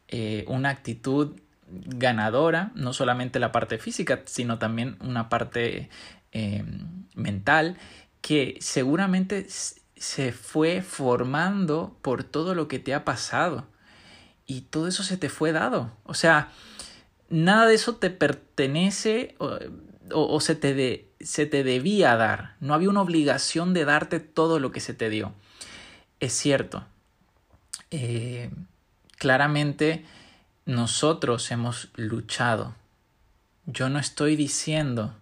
eh, 0.07 0.45
una 0.47 0.69
actitud 0.69 1.39
ganadora, 1.69 2.71
no 2.75 2.93
solamente 2.93 3.39
la 3.39 3.51
parte 3.51 3.77
física, 3.77 4.21
sino 4.25 4.57
también 4.57 4.97
una 5.01 5.29
parte 5.29 5.89
eh, 6.31 6.63
mental, 7.15 7.77
que 8.21 8.57
seguramente 8.61 9.47
se 9.95 10.31
fue 10.31 10.81
formando 10.81 11.97
por 12.01 12.23
todo 12.23 12.55
lo 12.55 12.67
que 12.67 12.79
te 12.79 12.93
ha 12.93 13.03
pasado 13.03 13.67
y 14.45 14.61
todo 14.61 14.87
eso 14.87 15.03
se 15.03 15.17
te 15.17 15.29
fue 15.29 15.51
dado. 15.51 15.91
O 16.03 16.13
sea, 16.13 16.51
nada 17.29 17.67
de 17.67 17.75
eso 17.75 17.97
te 17.97 18.09
pertenece 18.09 19.35
o, 19.39 20.39
se, 20.39 20.55
te 20.55 21.09
se 21.19 21.45
te 21.45 21.63
debía 21.63 22.15
dar. 22.15 22.55
No 22.61 22.73
había 22.73 22.89
una 22.89 23.01
obligación 23.01 23.73
de 23.73 23.85
darte 23.85 24.19
todo 24.19 24.59
lo 24.59 24.71
que 24.71 24.79
se 24.79 24.93
te 24.93 25.09
dio. 25.09 25.33
Es 26.19 26.33
cierto. 26.33 26.85
Eh, 27.91 28.49
claramente 29.17 30.05
nosotros 30.65 31.50
hemos 31.51 31.89
luchado. 31.95 32.75
Yo 33.65 33.89
no 33.89 34.00
estoy 34.00 34.36
diciendo 34.36 35.15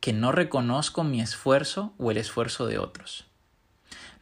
que 0.00 0.12
no 0.12 0.32
reconozco 0.32 1.04
mi 1.04 1.20
esfuerzo 1.20 1.92
o 1.98 2.10
el 2.10 2.16
esfuerzo 2.16 2.66
de 2.66 2.78
otros. 2.78 3.26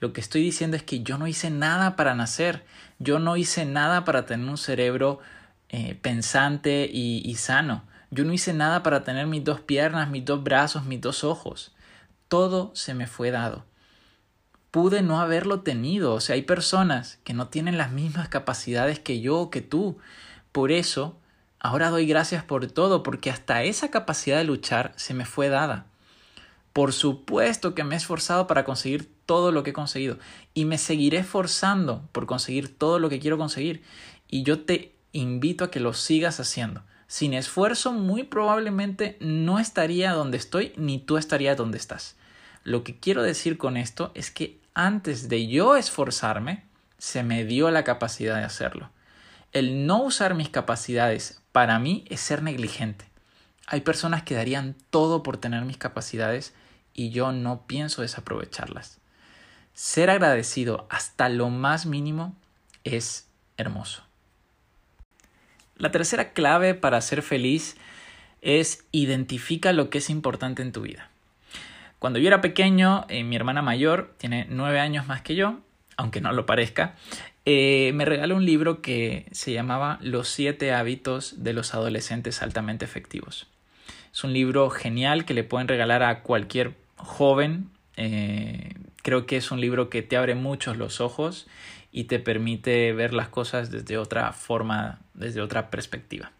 Lo 0.00 0.12
que 0.12 0.20
estoy 0.20 0.42
diciendo 0.42 0.76
es 0.76 0.82
que 0.82 1.02
yo 1.02 1.18
no 1.18 1.26
hice 1.26 1.50
nada 1.50 1.96
para 1.96 2.14
nacer, 2.14 2.64
yo 2.98 3.18
no 3.18 3.36
hice 3.36 3.64
nada 3.64 4.04
para 4.04 4.26
tener 4.26 4.48
un 4.48 4.58
cerebro 4.58 5.20
eh, 5.68 5.96
pensante 6.00 6.88
y, 6.90 7.34
sano, 7.34 7.84
yo 8.10 8.24
no 8.24 8.32
hice 8.32 8.52
nada 8.52 8.82
para 8.82 9.04
tener 9.04 9.26
mis 9.26 9.44
dos 9.44 9.60
piernas, 9.60 10.08
mis 10.08 10.24
dos 10.24 10.42
brazos, 10.42 10.84
mis 10.84 11.00
dos 11.00 11.24
ojos. 11.24 11.74
Todo 12.28 12.72
se 12.74 12.94
me 12.94 13.06
fue 13.06 13.30
dado. 13.30 13.64
Pude 14.80 15.02
no 15.02 15.20
haberlo 15.20 15.62
tenido, 15.62 16.14
o 16.14 16.20
sea, 16.20 16.36
hay 16.36 16.42
personas 16.42 17.18
que 17.24 17.34
no 17.34 17.48
tienen 17.48 17.78
las 17.78 17.90
mismas 17.90 18.28
capacidades 18.28 19.00
que 19.00 19.20
yo 19.20 19.36
o 19.36 19.50
que 19.50 19.60
tú. 19.60 19.98
Por 20.52 20.70
eso, 20.70 21.18
ahora 21.58 21.90
doy 21.90 22.06
gracias 22.06 22.44
por 22.44 22.64
todo, 22.70 23.02
porque 23.02 23.28
hasta 23.28 23.64
esa 23.64 23.90
capacidad 23.90 24.36
de 24.36 24.44
luchar 24.44 24.92
se 24.94 25.14
me 25.14 25.24
fue 25.24 25.48
dada. 25.48 25.86
Por 26.72 26.92
supuesto 26.92 27.74
que 27.74 27.82
me 27.82 27.96
he 27.96 27.98
esforzado 27.98 28.46
para 28.46 28.64
conseguir 28.64 29.10
todo 29.26 29.50
lo 29.50 29.64
que 29.64 29.70
he 29.70 29.72
conseguido 29.72 30.20
y 30.54 30.64
me 30.64 30.78
seguiré 30.78 31.18
esforzando 31.18 32.08
por 32.12 32.26
conseguir 32.26 32.78
todo 32.78 33.00
lo 33.00 33.08
que 33.08 33.18
quiero 33.18 33.36
conseguir. 33.36 33.82
Y 34.28 34.44
yo 34.44 34.60
te 34.60 34.94
invito 35.10 35.64
a 35.64 35.72
que 35.72 35.80
lo 35.80 35.92
sigas 35.92 36.38
haciendo. 36.38 36.84
Sin 37.08 37.34
esfuerzo 37.34 37.92
muy 37.92 38.22
probablemente 38.22 39.16
no 39.18 39.58
estaría 39.58 40.12
donde 40.12 40.36
estoy 40.36 40.72
ni 40.76 41.00
tú 41.00 41.16
estarías 41.16 41.56
donde 41.56 41.78
estás. 41.78 42.14
Lo 42.62 42.84
que 42.84 43.00
quiero 43.00 43.22
decir 43.22 43.58
con 43.58 43.76
esto 43.76 44.12
es 44.14 44.30
que 44.30 44.60
antes 44.78 45.28
de 45.28 45.48
yo 45.48 45.74
esforzarme, 45.74 46.62
se 46.98 47.24
me 47.24 47.44
dio 47.44 47.68
la 47.72 47.82
capacidad 47.82 48.36
de 48.36 48.44
hacerlo. 48.44 48.90
El 49.50 49.86
no 49.86 50.00
usar 50.04 50.36
mis 50.36 50.50
capacidades 50.50 51.42
para 51.50 51.80
mí 51.80 52.04
es 52.08 52.20
ser 52.20 52.44
negligente. 52.44 53.04
Hay 53.66 53.80
personas 53.80 54.22
que 54.22 54.36
darían 54.36 54.76
todo 54.90 55.24
por 55.24 55.36
tener 55.36 55.64
mis 55.64 55.78
capacidades 55.78 56.54
y 56.94 57.10
yo 57.10 57.32
no 57.32 57.66
pienso 57.66 58.02
desaprovecharlas. 58.02 59.00
Ser 59.74 60.10
agradecido 60.10 60.86
hasta 60.90 61.28
lo 61.28 61.50
más 61.50 61.84
mínimo 61.84 62.36
es 62.84 63.26
hermoso. 63.56 64.04
La 65.74 65.90
tercera 65.90 66.32
clave 66.32 66.74
para 66.74 67.00
ser 67.00 67.22
feliz 67.22 67.76
es 68.42 68.84
identifica 68.92 69.72
lo 69.72 69.90
que 69.90 69.98
es 69.98 70.08
importante 70.08 70.62
en 70.62 70.70
tu 70.70 70.82
vida. 70.82 71.10
Cuando 71.98 72.18
yo 72.18 72.28
era 72.28 72.40
pequeño, 72.40 73.06
eh, 73.08 73.24
mi 73.24 73.36
hermana 73.36 73.62
mayor, 73.62 74.14
tiene 74.18 74.46
nueve 74.48 74.78
años 74.78 75.06
más 75.06 75.22
que 75.22 75.34
yo, 75.34 75.58
aunque 75.96 76.20
no 76.20 76.32
lo 76.32 76.46
parezca, 76.46 76.94
eh, 77.44 77.92
me 77.94 78.04
regaló 78.04 78.36
un 78.36 78.44
libro 78.44 78.82
que 78.82 79.26
se 79.32 79.52
llamaba 79.52 79.98
Los 80.00 80.28
siete 80.28 80.72
hábitos 80.72 81.42
de 81.42 81.52
los 81.52 81.74
adolescentes 81.74 82.42
altamente 82.42 82.84
efectivos. 82.84 83.48
Es 84.12 84.22
un 84.22 84.32
libro 84.32 84.70
genial 84.70 85.24
que 85.24 85.34
le 85.34 85.44
pueden 85.44 85.66
regalar 85.66 86.02
a 86.02 86.22
cualquier 86.22 86.74
joven. 86.96 87.70
Eh, 87.96 88.74
creo 89.02 89.26
que 89.26 89.36
es 89.36 89.50
un 89.50 89.60
libro 89.60 89.90
que 89.90 90.02
te 90.02 90.16
abre 90.16 90.34
muchos 90.34 90.76
los 90.76 91.00
ojos 91.00 91.46
y 91.90 92.04
te 92.04 92.18
permite 92.18 92.92
ver 92.92 93.12
las 93.12 93.28
cosas 93.28 93.70
desde 93.70 93.98
otra 93.98 94.32
forma, 94.32 95.00
desde 95.14 95.40
otra 95.40 95.70
perspectiva. 95.70 96.32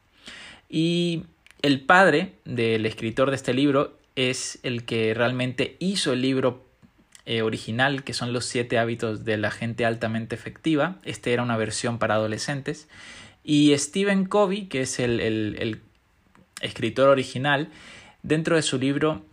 Y 0.68 1.24
el 1.62 1.80
padre 1.80 2.34
del 2.44 2.86
escritor 2.86 3.30
de 3.30 3.36
este 3.36 3.54
libro 3.54 3.97
es 4.18 4.58
el 4.64 4.84
que 4.84 5.14
realmente 5.14 5.76
hizo 5.78 6.12
el 6.12 6.22
libro 6.22 6.66
eh, 7.24 7.42
original, 7.42 8.02
que 8.02 8.14
son 8.14 8.32
los 8.32 8.46
siete 8.46 8.76
hábitos 8.76 9.24
de 9.24 9.36
la 9.36 9.52
gente 9.52 9.84
altamente 9.84 10.34
efectiva. 10.34 10.96
Este 11.04 11.32
era 11.32 11.44
una 11.44 11.56
versión 11.56 11.98
para 12.00 12.14
adolescentes. 12.14 12.88
Y 13.44 13.72
Stephen 13.78 14.24
Covey, 14.24 14.66
que 14.66 14.80
es 14.80 14.98
el, 14.98 15.20
el 15.20 15.80
escritor 16.60 17.08
original, 17.08 17.68
dentro 18.24 18.56
de 18.56 18.62
su 18.62 18.76
libro 18.76 19.24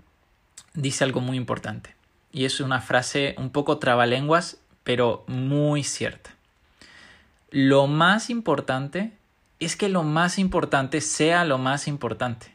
dice 0.76 1.04
algo 1.04 1.20
muy 1.20 1.38
importante. 1.38 1.96
Y 2.32 2.46
es 2.46 2.60
una 2.60 2.80
frase 2.80 3.34
un 3.40 3.50
poco 3.50 3.80
trabalenguas, 3.80 4.60
pero 4.84 5.24
muy 5.28 5.84
cierta. 5.84 6.36
Lo 7.50 7.88
más 7.88 8.30
importante 8.30 9.14
es 9.60 9.76
que 9.76 9.90
lo 9.90 10.04
más 10.04 10.38
importante 10.38 11.02
sea 11.02 11.44
lo 11.44 11.58
más 11.58 11.88
importante. 11.88 12.55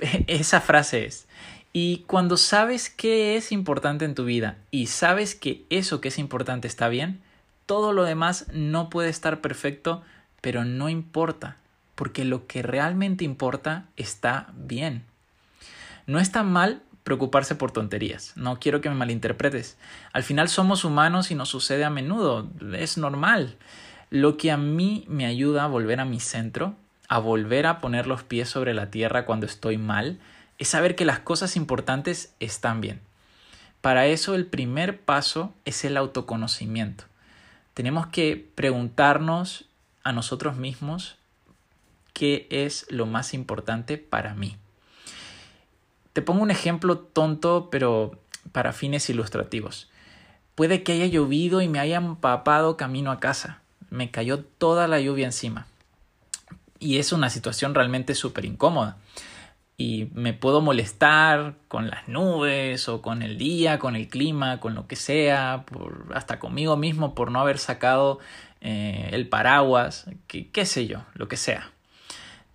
Esa 0.26 0.60
frase 0.60 1.06
es. 1.06 1.26
Y 1.72 1.98
cuando 2.06 2.36
sabes 2.36 2.90
qué 2.90 3.36
es 3.36 3.52
importante 3.52 4.04
en 4.04 4.14
tu 4.14 4.24
vida 4.24 4.56
y 4.70 4.88
sabes 4.88 5.34
que 5.34 5.64
eso 5.70 6.00
que 6.00 6.08
es 6.08 6.18
importante 6.18 6.66
está 6.66 6.88
bien, 6.88 7.20
todo 7.66 7.92
lo 7.92 8.02
demás 8.02 8.46
no 8.52 8.90
puede 8.90 9.08
estar 9.08 9.40
perfecto, 9.40 10.02
pero 10.40 10.64
no 10.64 10.88
importa, 10.88 11.56
porque 11.94 12.24
lo 12.24 12.48
que 12.48 12.62
realmente 12.62 13.24
importa 13.24 13.84
está 13.96 14.48
bien. 14.56 15.04
No 16.06 16.18
está 16.18 16.42
mal 16.42 16.82
preocuparse 17.04 17.54
por 17.54 17.70
tonterías. 17.70 18.32
No 18.36 18.58
quiero 18.58 18.80
que 18.80 18.88
me 18.88 18.96
malinterpretes. 18.96 19.76
Al 20.12 20.24
final 20.24 20.48
somos 20.48 20.84
humanos 20.84 21.30
y 21.30 21.36
nos 21.36 21.48
sucede 21.48 21.84
a 21.84 21.90
menudo. 21.90 22.48
Es 22.76 22.98
normal. 22.98 23.56
Lo 24.10 24.36
que 24.36 24.50
a 24.50 24.56
mí 24.56 25.04
me 25.06 25.26
ayuda 25.26 25.64
a 25.64 25.68
volver 25.68 26.00
a 26.00 26.04
mi 26.04 26.18
centro, 26.18 26.74
a 27.10 27.18
volver 27.18 27.66
a 27.66 27.80
poner 27.80 28.06
los 28.06 28.22
pies 28.22 28.48
sobre 28.48 28.72
la 28.72 28.92
tierra 28.92 29.26
cuando 29.26 29.44
estoy 29.44 29.78
mal, 29.78 30.20
es 30.58 30.68
saber 30.68 30.94
que 30.94 31.04
las 31.04 31.18
cosas 31.18 31.56
importantes 31.56 32.32
están 32.38 32.80
bien. 32.80 33.00
Para 33.80 34.06
eso 34.06 34.36
el 34.36 34.46
primer 34.46 35.00
paso 35.00 35.52
es 35.64 35.84
el 35.84 35.96
autoconocimiento. 35.96 37.04
Tenemos 37.74 38.06
que 38.06 38.48
preguntarnos 38.54 39.64
a 40.04 40.12
nosotros 40.12 40.56
mismos 40.56 41.16
qué 42.12 42.46
es 42.48 42.86
lo 42.90 43.06
más 43.06 43.34
importante 43.34 43.98
para 43.98 44.34
mí. 44.34 44.56
Te 46.12 46.22
pongo 46.22 46.42
un 46.42 46.52
ejemplo 46.52 46.96
tonto, 46.96 47.70
pero 47.72 48.20
para 48.52 48.72
fines 48.72 49.10
ilustrativos. 49.10 49.90
Puede 50.54 50.84
que 50.84 50.92
haya 50.92 51.06
llovido 51.06 51.60
y 51.60 51.66
me 51.66 51.80
haya 51.80 51.96
empapado 51.96 52.76
camino 52.76 53.10
a 53.10 53.18
casa. 53.18 53.62
Me 53.88 54.12
cayó 54.12 54.44
toda 54.44 54.86
la 54.86 55.00
lluvia 55.00 55.26
encima. 55.26 55.66
Y 56.80 56.98
es 56.98 57.12
una 57.12 57.30
situación 57.30 57.74
realmente 57.74 58.16
súper 58.16 58.44
incómoda. 58.44 58.96
Y 59.76 60.08
me 60.12 60.32
puedo 60.32 60.60
molestar 60.60 61.54
con 61.68 61.88
las 61.88 62.08
nubes 62.08 62.88
o 62.88 63.00
con 63.00 63.22
el 63.22 63.38
día, 63.38 63.78
con 63.78 63.96
el 63.96 64.08
clima, 64.08 64.60
con 64.60 64.74
lo 64.74 64.86
que 64.86 64.96
sea, 64.96 65.64
por, 65.66 66.10
hasta 66.14 66.38
conmigo 66.38 66.76
mismo 66.76 67.14
por 67.14 67.30
no 67.30 67.40
haber 67.40 67.58
sacado 67.58 68.18
eh, 68.60 69.08
el 69.12 69.28
paraguas, 69.28 70.06
que, 70.26 70.50
qué 70.50 70.66
sé 70.66 70.86
yo, 70.86 71.04
lo 71.14 71.28
que 71.28 71.36
sea. 71.36 71.70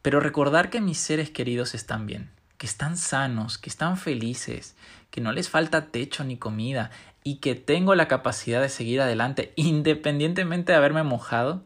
Pero 0.02 0.20
recordar 0.20 0.70
que 0.70 0.82
mis 0.82 1.00
seres 1.00 1.32
queridos 1.32 1.74
están 1.74 2.06
bien, 2.06 2.30
que 2.58 2.68
están 2.68 2.96
sanos, 2.96 3.58
que 3.58 3.70
están 3.70 3.98
felices, 3.98 4.76
que 5.10 5.20
no 5.20 5.32
les 5.32 5.50
falta 5.50 5.88
techo 5.88 6.24
ni 6.24 6.38
comida 6.38 6.92
y 7.24 7.38
que 7.38 7.56
tengo 7.56 7.96
la 7.96 8.08
capacidad 8.08 8.62
de 8.62 8.70
seguir 8.70 9.02
adelante 9.02 9.52
independientemente 9.56 10.72
de 10.72 10.78
haberme 10.78 11.02
mojado, 11.02 11.64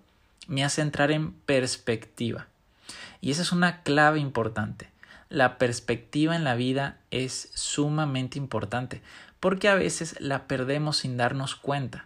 me 0.49 0.65
hace 0.65 0.81
entrar 0.81 1.11
en 1.11 1.31
perspectiva. 1.31 2.47
Y 3.21 3.31
esa 3.31 3.43
es 3.43 3.51
una 3.51 3.83
clave 3.83 4.19
importante. 4.19 4.89
La 5.29 5.57
perspectiva 5.57 6.35
en 6.35 6.43
la 6.43 6.55
vida 6.55 6.97
es 7.11 7.51
sumamente 7.53 8.39
importante 8.39 9.01
porque 9.39 9.69
a 9.69 9.75
veces 9.75 10.19
la 10.19 10.47
perdemos 10.47 10.97
sin 10.97 11.17
darnos 11.17 11.55
cuenta. 11.55 12.05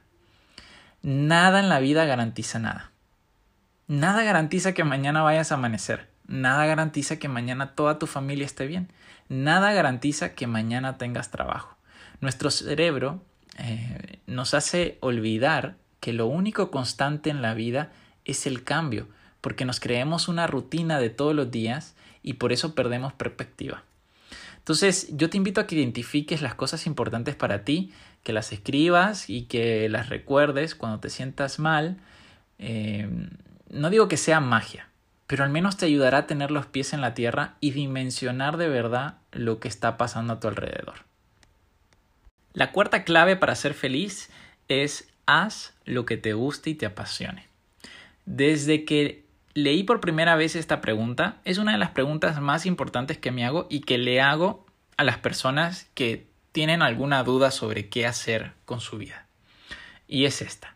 Nada 1.01 1.61
en 1.61 1.69
la 1.69 1.79
vida 1.79 2.05
garantiza 2.05 2.59
nada. 2.59 2.91
Nada 3.87 4.23
garantiza 4.23 4.73
que 4.73 4.83
mañana 4.83 5.21
vayas 5.21 5.51
a 5.51 5.55
amanecer. 5.55 6.09
Nada 6.27 6.65
garantiza 6.65 7.17
que 7.17 7.29
mañana 7.29 7.75
toda 7.75 7.97
tu 7.97 8.07
familia 8.07 8.45
esté 8.45 8.67
bien. 8.67 8.91
Nada 9.29 9.71
garantiza 9.71 10.33
que 10.35 10.47
mañana 10.47 10.97
tengas 10.97 11.31
trabajo. 11.31 11.77
Nuestro 12.19 12.51
cerebro 12.51 13.23
eh, 13.57 14.19
nos 14.27 14.53
hace 14.53 14.97
olvidar 14.99 15.75
que 15.99 16.11
lo 16.11 16.27
único 16.27 16.71
constante 16.71 17.29
en 17.29 17.41
la 17.41 17.53
vida 17.53 17.91
es 18.25 18.47
el 18.47 18.63
cambio, 18.63 19.07
porque 19.41 19.65
nos 19.65 19.79
creemos 19.79 20.27
una 20.27 20.47
rutina 20.47 20.99
de 20.99 21.09
todos 21.09 21.35
los 21.35 21.51
días 21.51 21.95
y 22.21 22.33
por 22.33 22.53
eso 22.53 22.75
perdemos 22.75 23.13
perspectiva. 23.13 23.83
Entonces 24.57 25.09
yo 25.11 25.29
te 25.29 25.35
invito 25.35 25.59
a 25.59 25.67
que 25.67 25.75
identifiques 25.75 26.41
las 26.41 26.55
cosas 26.55 26.87
importantes 26.87 27.35
para 27.35 27.65
ti, 27.65 27.91
que 28.23 28.31
las 28.31 28.53
escribas 28.53 29.29
y 29.29 29.43
que 29.43 29.89
las 29.89 30.07
recuerdes 30.07 30.73
cuando 30.73 30.99
te 30.99 31.09
sientas 31.09 31.59
mal. 31.59 31.97
Eh, 32.59 33.09
no 33.69 33.89
digo 33.89 34.07
que 34.07 34.15
sea 34.15 34.39
magia, 34.39 34.87
pero 35.27 35.43
al 35.43 35.49
menos 35.49 35.75
te 35.75 35.85
ayudará 35.85 36.19
a 36.19 36.27
tener 36.27 36.49
los 36.49 36.65
pies 36.65 36.93
en 36.93 37.01
la 37.01 37.13
tierra 37.13 37.55
y 37.59 37.71
dimensionar 37.71 38.55
de 38.55 38.69
verdad 38.69 39.17
lo 39.33 39.59
que 39.59 39.67
está 39.67 39.97
pasando 39.97 40.33
a 40.33 40.39
tu 40.39 40.47
alrededor. 40.47 40.99
La 42.53 42.71
cuarta 42.71 43.03
clave 43.03 43.35
para 43.35 43.55
ser 43.55 43.73
feliz 43.73 44.29
es 44.69 45.09
haz 45.25 45.73
lo 45.83 46.05
que 46.05 46.15
te 46.15 46.33
guste 46.33 46.69
y 46.69 46.75
te 46.75 46.85
apasione. 46.85 47.47
Desde 48.25 48.85
que 48.85 49.23
leí 49.53 49.83
por 49.83 49.99
primera 49.99 50.35
vez 50.35 50.55
esta 50.55 50.81
pregunta, 50.81 51.37
es 51.45 51.57
una 51.57 51.73
de 51.73 51.77
las 51.77 51.91
preguntas 51.91 52.39
más 52.41 52.65
importantes 52.65 53.17
que 53.17 53.31
me 53.31 53.45
hago 53.45 53.67
y 53.69 53.81
que 53.81 53.97
le 53.97 54.21
hago 54.21 54.65
a 54.97 55.03
las 55.03 55.17
personas 55.17 55.87
que 55.93 56.27
tienen 56.51 56.81
alguna 56.81 57.23
duda 57.23 57.51
sobre 57.51 57.89
qué 57.89 58.05
hacer 58.05 58.53
con 58.65 58.79
su 58.79 58.97
vida. 58.97 59.25
Y 60.07 60.25
es 60.25 60.41
esta. 60.41 60.75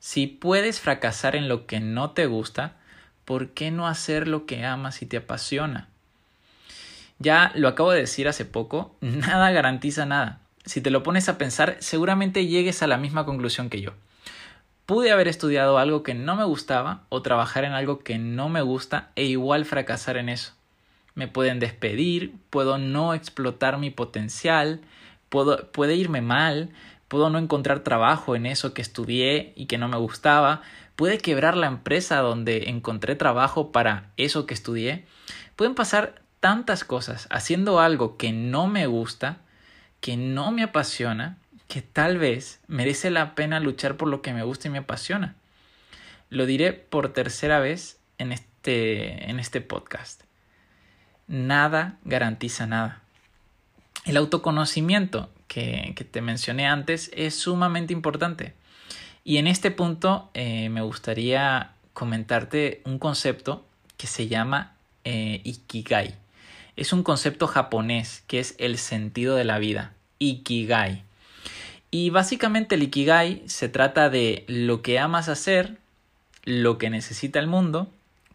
Si 0.00 0.26
puedes 0.26 0.80
fracasar 0.80 1.36
en 1.36 1.48
lo 1.48 1.66
que 1.66 1.80
no 1.80 2.10
te 2.10 2.26
gusta, 2.26 2.76
¿por 3.24 3.50
qué 3.50 3.70
no 3.70 3.86
hacer 3.86 4.28
lo 4.28 4.46
que 4.46 4.64
amas 4.64 5.02
y 5.02 5.06
te 5.06 5.18
apasiona? 5.18 5.88
Ya 7.18 7.52
lo 7.54 7.68
acabo 7.68 7.90
de 7.90 8.00
decir 8.00 8.28
hace 8.28 8.44
poco, 8.44 8.96
nada 9.00 9.50
garantiza 9.50 10.06
nada. 10.06 10.40
Si 10.64 10.80
te 10.80 10.90
lo 10.90 11.02
pones 11.02 11.28
a 11.28 11.38
pensar, 11.38 11.76
seguramente 11.80 12.46
llegues 12.46 12.82
a 12.82 12.86
la 12.86 12.98
misma 12.98 13.24
conclusión 13.24 13.70
que 13.70 13.80
yo. 13.80 13.92
Pude 14.88 15.12
haber 15.12 15.28
estudiado 15.28 15.76
algo 15.76 16.02
que 16.02 16.14
no 16.14 16.34
me 16.34 16.44
gustaba 16.44 17.02
o 17.10 17.20
trabajar 17.20 17.64
en 17.64 17.72
algo 17.72 17.98
que 17.98 18.16
no 18.16 18.48
me 18.48 18.62
gusta 18.62 19.10
e 19.16 19.26
igual 19.26 19.66
fracasar 19.66 20.16
en 20.16 20.30
eso. 20.30 20.54
Me 21.14 21.28
pueden 21.28 21.60
despedir, 21.60 22.32
puedo 22.48 22.78
no 22.78 23.12
explotar 23.12 23.76
mi 23.76 23.90
potencial, 23.90 24.80
puedo, 25.28 25.70
puede 25.72 25.94
irme 25.94 26.22
mal, 26.22 26.70
puedo 27.06 27.28
no 27.28 27.38
encontrar 27.38 27.80
trabajo 27.80 28.34
en 28.34 28.46
eso 28.46 28.72
que 28.72 28.80
estudié 28.80 29.52
y 29.56 29.66
que 29.66 29.76
no 29.76 29.88
me 29.88 29.98
gustaba, 29.98 30.62
puede 30.96 31.18
quebrar 31.18 31.54
la 31.54 31.66
empresa 31.66 32.20
donde 32.20 32.70
encontré 32.70 33.14
trabajo 33.14 33.72
para 33.72 34.12
eso 34.16 34.46
que 34.46 34.54
estudié. 34.54 35.04
Pueden 35.54 35.74
pasar 35.74 36.22
tantas 36.40 36.84
cosas 36.84 37.28
haciendo 37.30 37.78
algo 37.78 38.16
que 38.16 38.32
no 38.32 38.66
me 38.68 38.86
gusta, 38.86 39.36
que 40.00 40.16
no 40.16 40.50
me 40.50 40.62
apasiona, 40.62 41.36
que 41.68 41.82
tal 41.82 42.18
vez 42.18 42.60
merece 42.66 43.10
la 43.10 43.34
pena 43.34 43.60
luchar 43.60 43.96
por 43.96 44.08
lo 44.08 44.22
que 44.22 44.32
me 44.32 44.42
gusta 44.42 44.68
y 44.68 44.70
me 44.70 44.78
apasiona. 44.78 45.36
Lo 46.30 46.46
diré 46.46 46.72
por 46.72 47.12
tercera 47.12 47.60
vez 47.60 48.00
en 48.18 48.32
este, 48.32 49.30
en 49.30 49.38
este 49.38 49.60
podcast. 49.60 50.22
Nada 51.26 51.98
garantiza 52.04 52.66
nada. 52.66 53.02
El 54.06 54.16
autoconocimiento 54.16 55.30
que, 55.46 55.94
te 56.10 56.22
mencioné 56.22 56.66
antes 56.66 57.10
es 57.14 57.34
sumamente 57.34 57.92
importante. 57.92 58.54
Y 59.24 59.36
en 59.36 59.46
este 59.46 59.70
punto 59.70 60.30
eh, 60.32 60.70
me 60.70 60.80
gustaría 60.80 61.72
comentarte 61.92 62.80
un 62.84 62.98
concepto 62.98 63.66
que 63.98 64.06
se 64.06 64.28
llama 64.28 64.74
eh, 65.04 65.42
Ikigai. 65.44 66.14
Es 66.76 66.92
un 66.92 67.02
concepto 67.02 67.46
japonés 67.46 68.22
que 68.26 68.38
es 68.38 68.54
el 68.58 68.78
sentido 68.78 69.34
de 69.34 69.44
la 69.44 69.58
vida. 69.58 69.92
Ikigai. 70.18 71.07
Y 71.90 72.10
básicamente 72.10 72.74
el 72.74 72.82
Ikigai 72.82 73.42
se 73.46 73.68
trata 73.68 74.10
de 74.10 74.44
lo 74.46 74.82
que 74.82 74.98
amas 74.98 75.28
hacer, 75.28 75.78
lo 76.44 76.78
que 76.78 76.90
necesita 76.90 77.38
el 77.38 77.46
mundo, 77.46 77.90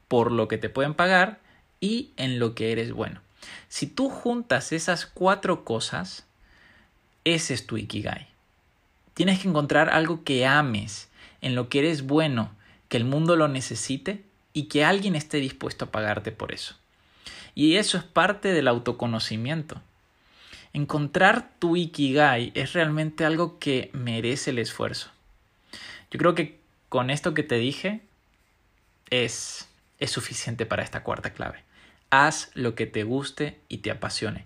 por 0.07 0.31
lo 0.31 0.47
que 0.47 0.57
te 0.57 0.69
pueden 0.69 0.93
pagar 0.93 1.39
y 1.79 2.11
en 2.17 2.39
lo 2.39 2.55
que 2.55 2.71
eres 2.71 2.91
bueno. 2.91 3.21
Si 3.69 3.87
tú 3.87 4.09
juntas 4.09 4.71
esas 4.71 5.05
cuatro 5.05 5.63
cosas, 5.65 6.25
ese 7.25 7.53
es 7.53 7.67
tu 7.67 7.77
Ikigai. 7.77 8.27
Tienes 9.13 9.39
que 9.39 9.47
encontrar 9.47 9.89
algo 9.89 10.23
que 10.23 10.45
ames, 10.45 11.09
en 11.41 11.55
lo 11.55 11.69
que 11.69 11.79
eres 11.79 12.03
bueno, 12.07 12.51
que 12.89 12.97
el 12.97 13.05
mundo 13.05 13.35
lo 13.35 13.47
necesite 13.47 14.23
y 14.53 14.63
que 14.63 14.85
alguien 14.85 15.15
esté 15.15 15.37
dispuesto 15.37 15.85
a 15.85 15.91
pagarte 15.91 16.31
por 16.31 16.53
eso. 16.53 16.75
Y 17.55 17.75
eso 17.75 17.97
es 17.97 18.03
parte 18.03 18.49
del 18.49 18.67
autoconocimiento. 18.67 19.81
Encontrar 20.73 21.51
tu 21.59 21.75
Ikigai 21.77 22.51
es 22.55 22.73
realmente 22.73 23.25
algo 23.25 23.59
que 23.59 23.91
merece 23.93 24.49
el 24.49 24.57
esfuerzo. 24.57 25.11
Yo 26.09 26.17
creo 26.17 26.33
que 26.33 26.59
con 26.89 27.11
esto 27.11 27.35
que 27.35 27.43
te 27.43 27.55
dije 27.55 28.01
es, 29.11 29.69
es 29.99 30.09
suficiente 30.09 30.65
para 30.65 30.81
esta 30.81 31.03
cuarta 31.03 31.33
clave. 31.33 31.63
Haz 32.09 32.49
lo 32.55 32.73
que 32.73 32.87
te 32.87 33.03
guste 33.03 33.59
y 33.69 33.79
te 33.79 33.91
apasione. 33.91 34.45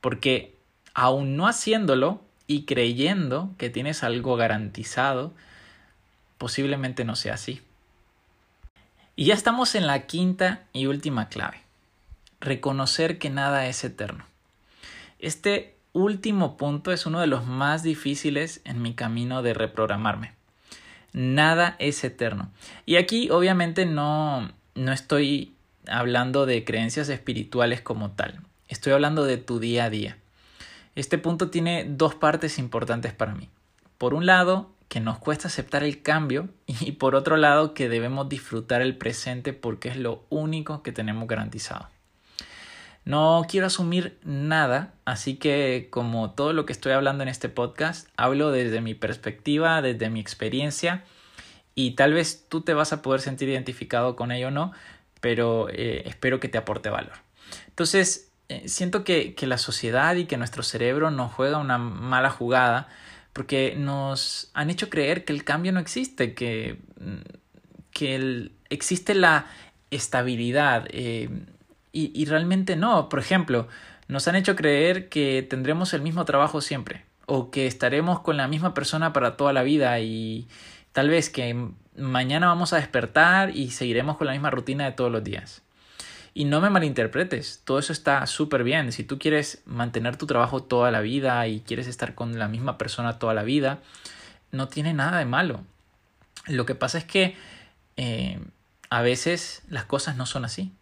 Porque 0.00 0.56
aún 0.94 1.36
no 1.36 1.46
haciéndolo 1.46 2.22
y 2.46 2.64
creyendo 2.64 3.50
que 3.58 3.68
tienes 3.68 4.02
algo 4.02 4.36
garantizado, 4.36 5.34
posiblemente 6.38 7.04
no 7.04 7.16
sea 7.16 7.34
así. 7.34 7.60
Y 9.14 9.26
ya 9.26 9.34
estamos 9.34 9.74
en 9.74 9.86
la 9.86 10.06
quinta 10.06 10.64
y 10.72 10.86
última 10.86 11.28
clave. 11.28 11.60
Reconocer 12.40 13.18
que 13.18 13.28
nada 13.28 13.66
es 13.66 13.84
eterno. 13.84 14.24
Este 15.18 15.76
último 15.92 16.56
punto 16.56 16.92
es 16.92 17.06
uno 17.06 17.20
de 17.20 17.26
los 17.26 17.46
más 17.46 17.82
difíciles 17.82 18.60
en 18.64 18.82
mi 18.82 18.94
camino 18.94 19.42
de 19.42 19.54
reprogramarme. 19.54 20.34
Nada 21.12 21.76
es 21.78 22.04
eterno. 22.04 22.50
Y 22.84 22.96
aquí 22.96 23.30
obviamente 23.30 23.86
no, 23.86 24.52
no 24.74 24.92
estoy 24.92 25.54
hablando 25.88 26.44
de 26.44 26.64
creencias 26.64 27.08
espirituales 27.08 27.80
como 27.80 28.10
tal. 28.10 28.40
Estoy 28.68 28.92
hablando 28.92 29.24
de 29.24 29.38
tu 29.38 29.58
día 29.58 29.84
a 29.84 29.90
día. 29.90 30.18
Este 30.94 31.18
punto 31.18 31.50
tiene 31.50 31.86
dos 31.88 32.14
partes 32.14 32.58
importantes 32.58 33.12
para 33.12 33.34
mí. 33.34 33.48
Por 33.98 34.12
un 34.12 34.26
lado, 34.26 34.70
que 34.88 35.00
nos 35.00 35.18
cuesta 35.18 35.48
aceptar 35.48 35.82
el 35.82 36.02
cambio 36.02 36.48
y 36.66 36.92
por 36.92 37.14
otro 37.14 37.36
lado, 37.36 37.74
que 37.74 37.88
debemos 37.88 38.28
disfrutar 38.28 38.82
el 38.82 38.96
presente 38.96 39.52
porque 39.52 39.88
es 39.88 39.96
lo 39.96 40.24
único 40.28 40.82
que 40.82 40.92
tenemos 40.92 41.26
garantizado. 41.28 41.88
No 43.06 43.46
quiero 43.48 43.68
asumir 43.68 44.18
nada, 44.24 44.92
así 45.04 45.36
que 45.36 45.86
como 45.90 46.32
todo 46.32 46.52
lo 46.52 46.66
que 46.66 46.72
estoy 46.72 46.90
hablando 46.90 47.22
en 47.22 47.28
este 47.28 47.48
podcast, 47.48 48.08
hablo 48.16 48.50
desde 48.50 48.80
mi 48.80 48.94
perspectiva, 48.94 49.80
desde 49.80 50.10
mi 50.10 50.18
experiencia 50.18 51.04
y 51.76 51.92
tal 51.92 52.14
vez 52.14 52.46
tú 52.48 52.62
te 52.62 52.74
vas 52.74 52.92
a 52.92 53.02
poder 53.02 53.20
sentir 53.20 53.48
identificado 53.48 54.16
con 54.16 54.32
ello 54.32 54.48
o 54.48 54.50
no, 54.50 54.72
pero 55.20 55.68
eh, 55.70 56.02
espero 56.06 56.40
que 56.40 56.48
te 56.48 56.58
aporte 56.58 56.90
valor. 56.90 57.12
Entonces, 57.68 58.32
eh, 58.48 58.68
siento 58.68 59.04
que, 59.04 59.36
la 59.42 59.58
sociedad 59.58 60.16
y 60.16 60.24
que 60.24 60.36
nuestro 60.36 60.64
cerebro 60.64 61.12
nos 61.12 61.32
juega 61.32 61.58
una 61.58 61.78
mala 61.78 62.30
jugada 62.30 62.88
porque 63.32 63.76
nos 63.76 64.50
han 64.52 64.68
hecho 64.68 64.90
creer 64.90 65.24
que 65.24 65.32
el 65.32 65.44
cambio 65.44 65.70
no 65.70 65.78
existe, 65.78 66.34
que, 66.34 66.80
mm, 66.98 67.18
que 67.92 68.50
existe 68.68 69.14
la 69.14 69.46
estabilidad 69.92 70.88
eh, 70.90 71.28
y, 71.96 72.24
realmente 72.26 72.76
no. 72.76 73.08
Por 73.08 73.18
ejemplo, 73.18 73.68
nos 74.08 74.28
han 74.28 74.36
hecho 74.36 74.54
creer 74.54 75.08
que 75.08 75.42
tendremos 75.48 75.94
el 75.94 76.02
mismo 76.02 76.24
trabajo 76.24 76.60
siempre 76.60 77.04
o 77.26 77.50
que 77.50 77.66
estaremos 77.66 78.20
con 78.20 78.36
la 78.36 78.48
misma 78.48 78.74
persona 78.74 79.12
para 79.12 79.36
toda 79.36 79.52
la 79.52 79.62
vida 79.62 79.98
y 80.00 80.46
tal 80.92 81.08
vez 81.08 81.30
que 81.30 81.70
mañana 81.96 82.48
vamos 82.48 82.72
a 82.72 82.76
despertar 82.76 83.56
y 83.56 83.70
seguiremos 83.70 84.16
con 84.16 84.26
la 84.26 84.34
misma 84.34 84.50
rutina 84.50 84.84
de 84.84 84.92
todos 84.92 85.10
los 85.10 85.24
días. 85.24 85.62
Y 86.34 86.44
no 86.44 86.60
me 86.60 86.68
malinterpretes, 86.68 87.62
todo 87.64 87.78
eso 87.78 87.94
está 87.94 88.26
súper 88.26 88.62
bien. 88.62 88.92
Si 88.92 89.02
tú 89.02 89.18
quieres 89.18 89.62
mantener 89.64 90.18
tu 90.18 90.26
trabajo 90.26 90.62
toda 90.62 90.90
la 90.90 91.00
vida 91.00 91.46
y 91.48 91.60
quieres 91.60 91.86
estar 91.86 92.14
con 92.14 92.38
la 92.38 92.46
misma 92.46 92.76
persona 92.76 93.18
toda 93.18 93.32
la 93.32 93.42
vida, 93.42 93.78
no 94.52 94.68
tiene 94.68 94.92
nada 94.92 95.18
de 95.18 95.24
malo. 95.24 95.62
Lo 96.46 96.66
que 96.66 96.74
pasa 96.74 96.98
es 96.98 97.04
que 97.04 97.36
eh, 97.96 98.38
a 98.90 99.00
veces 99.00 99.62
las 99.70 99.86
cosas 99.86 100.16
no 100.16 100.26
son 100.26 100.44
así. 100.44 100.72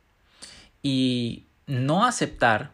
Y 0.85 1.47
no 1.67 2.05
aceptar 2.07 2.71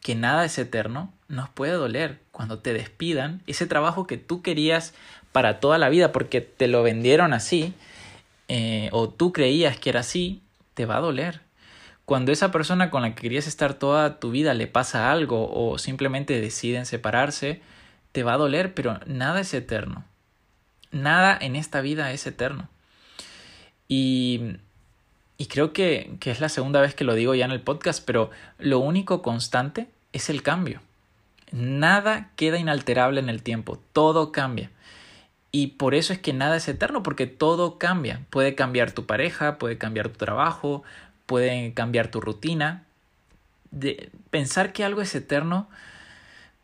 que 0.00 0.16
nada 0.16 0.44
es 0.44 0.58
eterno 0.58 1.12
nos 1.28 1.48
puede 1.48 1.74
doler 1.74 2.18
cuando 2.32 2.58
te 2.58 2.72
despidan 2.72 3.42
ese 3.46 3.68
trabajo 3.68 4.08
que 4.08 4.16
tú 4.16 4.42
querías 4.42 4.94
para 5.30 5.60
toda 5.60 5.78
la 5.78 5.88
vida 5.88 6.10
porque 6.10 6.40
te 6.40 6.66
lo 6.66 6.82
vendieron 6.82 7.32
así 7.32 7.72
eh, 8.48 8.88
o 8.90 9.08
tú 9.08 9.32
creías 9.32 9.78
que 9.78 9.90
era 9.90 10.00
así, 10.00 10.42
te 10.74 10.84
va 10.84 10.96
a 10.96 11.00
doler 11.00 11.40
cuando 12.04 12.32
esa 12.32 12.50
persona 12.50 12.90
con 12.90 13.02
la 13.02 13.14
que 13.14 13.22
querías 13.22 13.46
estar 13.46 13.74
toda 13.74 14.18
tu 14.18 14.30
vida 14.30 14.54
le 14.54 14.66
pasa 14.66 15.10
algo 15.10 15.50
o 15.50 15.78
simplemente 15.78 16.40
deciden 16.40 16.84
separarse, 16.84 17.62
te 18.12 18.22
va 18.22 18.34
a 18.34 18.38
doler, 18.38 18.74
pero 18.74 19.00
nada 19.06 19.40
es 19.40 19.54
eterno. 19.54 20.04
Nada 20.90 21.38
en 21.40 21.56
esta 21.56 21.80
vida 21.80 22.12
es 22.12 22.26
eterno. 22.26 22.68
Y, 23.88 24.56
y 25.42 25.46
creo 25.46 25.72
que, 25.72 26.14
que 26.20 26.30
es 26.30 26.38
la 26.38 26.48
segunda 26.48 26.80
vez 26.80 26.94
que 26.94 27.02
lo 27.02 27.14
digo 27.14 27.34
ya 27.34 27.46
en 27.46 27.50
el 27.50 27.60
podcast, 27.60 28.00
pero 28.06 28.30
lo 28.60 28.78
único 28.78 29.22
constante 29.22 29.88
es 30.12 30.30
el 30.30 30.40
cambio. 30.40 30.80
Nada 31.50 32.30
queda 32.36 32.58
inalterable 32.58 33.18
en 33.18 33.28
el 33.28 33.42
tiempo, 33.42 33.80
todo 33.92 34.30
cambia. 34.30 34.70
Y 35.50 35.66
por 35.66 35.96
eso 35.96 36.12
es 36.12 36.20
que 36.20 36.32
nada 36.32 36.58
es 36.58 36.68
eterno, 36.68 37.02
porque 37.02 37.26
todo 37.26 37.76
cambia. 37.76 38.20
Puede 38.30 38.54
cambiar 38.54 38.92
tu 38.92 39.04
pareja, 39.04 39.58
puede 39.58 39.78
cambiar 39.78 40.10
tu 40.10 40.18
trabajo, 40.18 40.84
pueden 41.26 41.72
cambiar 41.72 42.06
tu 42.06 42.20
rutina. 42.20 42.84
De 43.72 44.10
pensar 44.30 44.72
que 44.72 44.84
algo 44.84 45.02
es 45.02 45.12
eterno, 45.16 45.68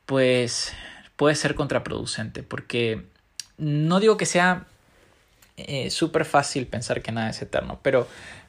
pues 0.06 0.72
puede 1.16 1.34
ser 1.34 1.56
contraproducente, 1.56 2.44
porque 2.44 3.02
no 3.56 3.98
digo 3.98 4.16
que 4.16 4.24
sea 4.24 4.66
eh, 5.60 5.90
súper 5.90 6.24
fácil 6.24 6.68
pensar 6.68 7.02
que 7.02 7.10
nada 7.10 7.30
es 7.30 7.42
eterno, 7.42 7.80
pero, 7.82 8.06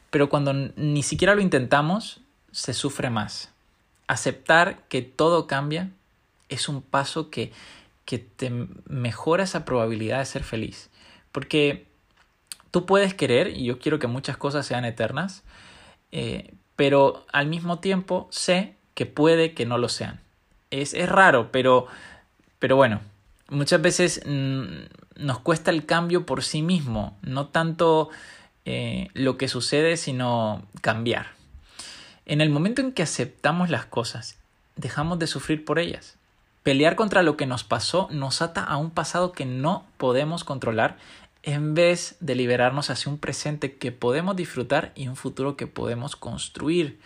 pero 0.10 0.30
cuando 0.30 0.54
ni 0.54 1.04
siquiera 1.04 1.36
lo 1.36 1.42
intentamos, 1.42 2.22
se 2.52 2.74
sufre 2.74 3.10
más. 3.10 3.52
Aceptar 4.08 4.84
que 4.90 5.02
todo 5.02 5.48
cambia 5.48 5.90
es 6.50 6.68
un 6.68 6.82
paso 6.82 7.30
que, 7.30 7.52
que 8.06 8.18
te 8.18 8.52
mejora 8.88 9.44
esa 9.44 9.66
probabilidad 9.66 10.20
de 10.20 10.26
ser 10.26 10.44
feliz. 10.44 10.90
Porque 11.32 11.90
Tú 12.72 12.86
puedes 12.86 13.14
querer, 13.14 13.48
y 13.50 13.66
yo 13.66 13.80
quiero 13.80 13.98
que 13.98 14.08
muchas 14.08 14.38
cosas 14.38 14.66
sean 14.66 14.86
eternas, 14.86 15.44
eh, 16.12 16.54
pero 16.76 17.26
al 17.32 17.48
mismo 17.48 17.80
tiempo 17.80 18.28
sé 18.32 18.76
que 18.94 19.06
puede 19.06 19.54
que 19.54 19.66
no 19.66 19.78
lo 19.78 19.90
sean. 19.90 20.20
Es, 20.70 20.94
es 20.94 21.10
raro, 21.10 21.52
pero, 21.52 21.88
pero 22.60 22.76
bueno, 22.76 23.02
muchas 23.50 23.82
veces 23.82 24.24
nos 24.26 25.40
cuesta 25.40 25.72
el 25.72 25.86
cambio 25.86 26.28
por 26.28 26.44
sí 26.44 26.62
mismo, 26.62 27.18
no 27.24 27.48
tanto 27.48 28.10
eh, 28.66 29.08
lo 29.14 29.38
que 29.38 29.48
sucede, 29.48 29.98
sino 29.98 30.64
cambiar. 30.82 31.28
En 32.26 32.42
el 32.42 32.50
momento 32.50 32.82
en 32.82 32.92
que 32.92 33.04
aceptamos 33.04 33.70
las 33.70 33.86
cosas, 33.86 34.38
dejamos 34.76 35.20
de 35.20 35.28
sufrir 35.28 35.66
por 35.66 35.80
ellas. 35.80 36.16
Pelear 36.64 36.96
contra 36.96 37.24
lo 37.24 37.38
que 37.38 37.46
nos 37.46 37.64
pasó 37.64 38.08
nos 38.12 38.42
ata 38.42 38.64
a 38.64 38.78
un 38.78 38.92
pasado 38.92 39.32
que 39.32 39.46
no 39.46 39.86
podemos 39.98 40.44
controlar 40.44 40.98
en 41.44 41.74
vez 41.74 42.18
de 42.20 42.36
liberarnos 42.36 42.90
hacia 42.90 43.12
un 43.12 43.18
presente 43.18 43.78
que 43.78 43.92
podemos 43.92 44.36
disfrutar 44.36 44.92
y 44.96 45.08
un 45.08 45.16
futuro 45.16 45.56
que 45.56 45.68
podemos 45.68 46.16
construir. 46.16 47.00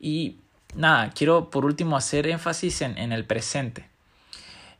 Y 0.00 0.36
nada, 0.74 1.10
quiero 1.10 1.50
por 1.50 1.64
último 1.64 1.96
hacer 1.96 2.26
énfasis 2.28 2.82
en, 2.82 2.96
en 2.98 3.12
el 3.12 3.24
presente. 3.24 3.88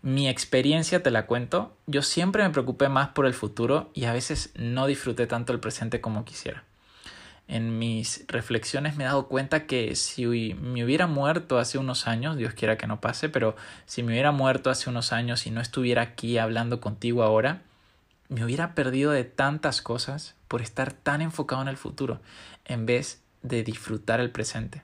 Mi 0.01 0.29
experiencia 0.29 1.03
te 1.03 1.11
la 1.11 1.27
cuento, 1.27 1.77
yo 1.87 2.03
siempre 2.03 2.45
me 2.45 2.51
preocupé 2.51 2.89
más 2.89 3.09
por 3.09 3.27
el 3.27 3.35
futuro 3.35 3.91
y 3.95 4.05
a 4.05 4.13
veces 4.13 4.53
no 4.55 4.87
disfruté 4.87 5.27
tanto 5.27 5.53
el 5.53 5.59
presente 5.59 6.01
como 6.01 6.25
quisiera. 6.25 6.63
En 7.49 7.79
mis 7.79 8.25
reflexiones 8.29 8.97
me 8.97 9.05
he 9.05 9.07
dado 9.07 9.27
cuenta 9.27 9.67
que 9.67 9.97
si 9.97 10.27
me 10.55 10.85
hubiera 10.85 11.07
muerto 11.07 11.59
hace 11.59 11.79
unos 11.79 12.07
años, 12.07 12.37
Dios 12.37 12.55
quiera 12.55 12.77
que 12.77 12.87
no 12.87 13.01
pase, 13.01 13.29
pero 13.29 13.57
si 13.87 14.03
me 14.03 14.13
hubiera 14.13 14.33
muerto 14.33 14.71
hace 14.71 14.89
unos 14.89 15.13
años 15.13 15.47
y 15.47 15.51
no 15.51 15.61
estuviera 15.61 16.03
aquí 16.03 16.39
hablando 16.39 16.81
contigo 16.81 17.23
ahora, 17.25 17.63
me 18.29 18.45
hubiera 18.45 18.75
perdido 18.75 19.11
de 19.11 19.25
tantas 19.25 19.83
cosas 19.83 20.37
por 20.47 20.63
estar 20.63 20.93
tan 20.93 21.23
enfocado 21.23 21.63
en 21.63 21.69
el 21.69 21.77
futuro 21.77 22.21
en 22.67 22.87
vez 22.87 23.23
de 23.43 23.65
disfrutar 23.65 24.21
el 24.21 24.31
presente. 24.31 24.83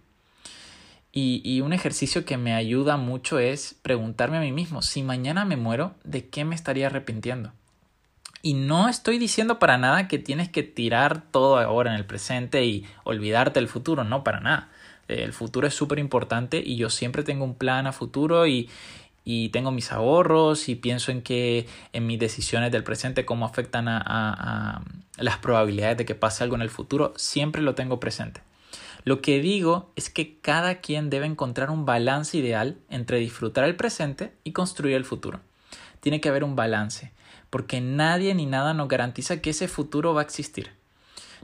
Y, 1.16 1.60
un 1.60 1.72
ejercicio 1.72 2.24
que 2.24 2.36
me 2.36 2.54
ayuda 2.54 2.96
mucho 2.96 3.38
es 3.38 3.76
preguntarme 3.82 4.38
a 4.38 4.40
mí 4.40 4.50
mismo, 4.50 4.82
si 4.82 5.04
mañana 5.04 5.44
me 5.44 5.56
muero, 5.56 5.94
¿de 6.02 6.26
qué 6.28 6.44
me 6.44 6.56
estaría 6.56 6.88
arrepintiendo? 6.88 7.52
Y 8.42 8.54
no 8.54 8.88
estoy 8.88 9.18
diciendo 9.18 9.60
para 9.60 9.78
nada 9.78 10.08
que 10.08 10.18
tienes 10.18 10.48
que 10.48 10.64
tirar 10.64 11.22
todo 11.30 11.58
ahora 11.58 11.92
en 11.92 11.96
el 11.96 12.04
presente 12.04 12.64
y 12.64 12.84
olvidarte 13.04 13.60
del 13.60 13.68
futuro, 13.68 14.02
no, 14.02 14.24
para 14.24 14.40
nada. 14.40 14.70
El 15.06 15.32
futuro 15.32 15.68
es 15.68 15.74
súper 15.74 16.00
importante 16.00 16.60
y 16.64 16.74
yo 16.76 16.90
siempre 16.90 17.22
tengo 17.22 17.44
un 17.44 17.54
plan 17.54 17.86
a 17.86 17.92
futuro 17.92 18.48
y, 18.48 18.68
tengo 19.52 19.70
mis 19.70 19.92
ahorros 19.92 20.68
y 20.68 20.74
pienso 20.74 21.12
en 21.12 21.22
que 21.22 21.68
en 21.92 22.06
mis 22.08 22.18
decisiones 22.18 22.72
del 22.72 22.82
presente 22.82 23.24
cómo 23.24 23.46
afectan 23.46 23.86
a, 23.88 24.82
las 25.16 25.38
probabilidades 25.38 25.96
de 25.96 26.04
que 26.04 26.16
pase 26.16 26.42
algo 26.42 26.56
en 26.56 26.62
el 26.62 26.70
futuro, 26.70 27.14
siempre 27.16 27.62
lo 27.62 27.76
tengo 27.76 28.00
presente. 28.00 28.40
Lo 29.04 29.20
que 29.20 29.40
digo 29.40 29.92
es 29.96 30.08
que 30.08 30.38
cada 30.38 30.76
quien 30.76 31.10
debe 31.10 31.26
encontrar 31.26 31.70
un 31.70 31.84
balance 31.84 32.36
ideal 32.38 32.78
entre 32.88 33.18
disfrutar 33.18 33.64
el 33.64 33.76
presente 33.76 34.32
y 34.44 34.52
construir 34.52 34.96
el 34.96 35.04
futuro. 35.04 35.40
Tiene 36.00 36.22
que 36.22 36.30
haber 36.30 36.42
un 36.42 36.56
balance, 36.56 37.12
porque 37.50 37.82
nadie 37.82 38.34
ni 38.34 38.46
nada 38.46 38.72
nos 38.72 38.88
garantiza 38.88 39.42
que 39.42 39.50
ese 39.50 39.68
futuro 39.68 40.14
va 40.14 40.22
a 40.22 40.24
existir. 40.24 40.70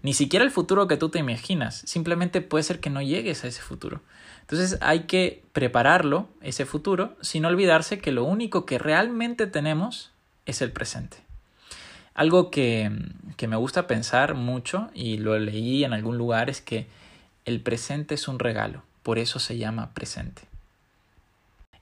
Ni 0.02 0.14
siquiera 0.14 0.44
el 0.44 0.50
futuro 0.50 0.88
que 0.88 0.96
tú 0.96 1.10
te 1.10 1.18
imaginas, 1.18 1.82
simplemente 1.84 2.40
puede 2.40 2.64
ser 2.64 2.80
que 2.80 2.88
no 2.88 3.02
llegues 3.02 3.44
a 3.44 3.48
ese 3.48 3.60
futuro. 3.60 4.00
Entonces 4.40 4.78
hay 4.80 5.00
que 5.00 5.44
prepararlo, 5.52 6.28
ese 6.40 6.64
futuro, 6.64 7.14
sin 7.20 7.44
olvidarse 7.44 7.98
que 7.98 8.10
lo 8.10 8.24
único 8.24 8.64
que 8.64 8.78
realmente 8.78 9.46
tenemos 9.46 10.12
es 10.46 10.62
el 10.62 10.72
presente. 10.72 11.18
Algo 12.14 12.50
que, 12.50 12.90
que 13.36 13.46
me 13.46 13.56
gusta 13.56 13.86
pensar 13.86 14.34
mucho, 14.34 14.90
y 14.94 15.18
lo 15.18 15.38
leí 15.38 15.84
en 15.84 15.92
algún 15.92 16.16
lugar, 16.16 16.48
es 16.48 16.62
que 16.62 16.86
el 17.44 17.60
presente 17.60 18.14
es 18.14 18.28
un 18.28 18.38
regalo, 18.38 18.82
por 19.02 19.18
eso 19.18 19.38
se 19.38 19.58
llama 19.58 19.94
presente. 19.94 20.42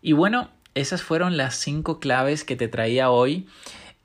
Y 0.00 0.12
bueno, 0.12 0.50
esas 0.74 1.02
fueron 1.02 1.36
las 1.36 1.56
cinco 1.56 1.98
claves 2.00 2.44
que 2.44 2.56
te 2.56 2.68
traía 2.68 3.10
hoy. 3.10 3.48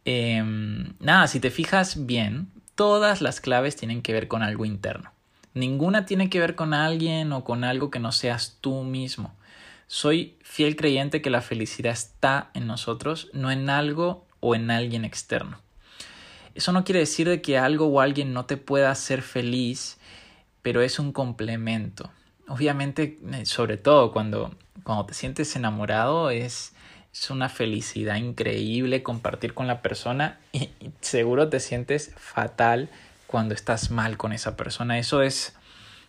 Em, 0.05 0.93
nada, 0.99 1.27
si 1.27 1.39
te 1.39 1.51
fijas 1.51 2.05
bien, 2.05 2.49
todas 2.75 3.21
las 3.21 3.41
claves 3.41 3.75
tienen 3.75 4.01
que 4.01 4.13
ver 4.13 4.27
con 4.27 4.41
algo 4.41 4.65
interno. 4.65 5.11
Ninguna 5.53 6.05
tiene 6.05 6.29
que 6.29 6.39
ver 6.39 6.55
con 6.55 6.73
alguien 6.73 7.31
o 7.31 7.43
con 7.43 7.63
algo 7.63 7.91
que 7.91 7.99
no 7.99 8.11
seas 8.11 8.57
tú 8.59 8.83
mismo. 8.83 9.35
Soy 9.85 10.35
fiel 10.41 10.75
creyente 10.75 11.21
que 11.21 11.29
la 11.29 11.41
felicidad 11.41 11.93
está 11.93 12.49
en 12.55 12.65
nosotros, 12.65 13.29
no 13.33 13.51
en 13.51 13.69
algo 13.69 14.25
o 14.39 14.55
en 14.55 14.71
alguien 14.71 15.05
externo. 15.05 15.59
Eso 16.55 16.71
no 16.71 16.83
quiere 16.83 16.99
decir 16.99 17.29
de 17.29 17.41
que 17.41 17.57
algo 17.57 17.87
o 17.87 17.99
alguien 18.01 18.33
no 18.33 18.45
te 18.45 18.57
pueda 18.57 18.89
hacer 18.89 19.21
feliz, 19.21 19.99
pero 20.63 20.81
es 20.81 20.97
un 20.97 21.11
complemento. 21.11 22.09
Obviamente, 22.47 23.19
eh, 23.31 23.45
sobre 23.45 23.77
todo 23.77 24.11
cuando, 24.11 24.55
cuando 24.83 25.05
te 25.05 25.13
sientes 25.13 25.55
enamorado, 25.55 26.31
es, 26.31 26.73
es 27.13 27.29
una 27.29 27.49
felicidad 27.49 28.15
increíble 28.15 29.03
compartir 29.03 29.53
con 29.53 29.67
la 29.67 29.83
persona 29.83 30.39
y 30.51 30.71
seguro 31.01 31.49
te 31.49 31.59
sientes 31.59 32.11
fatal 32.17 32.89
cuando 33.27 33.53
estás 33.53 33.91
mal 33.91 34.17
con 34.17 34.33
esa 34.33 34.57
persona. 34.57 34.97
Eso 34.97 35.21
es, 35.21 35.55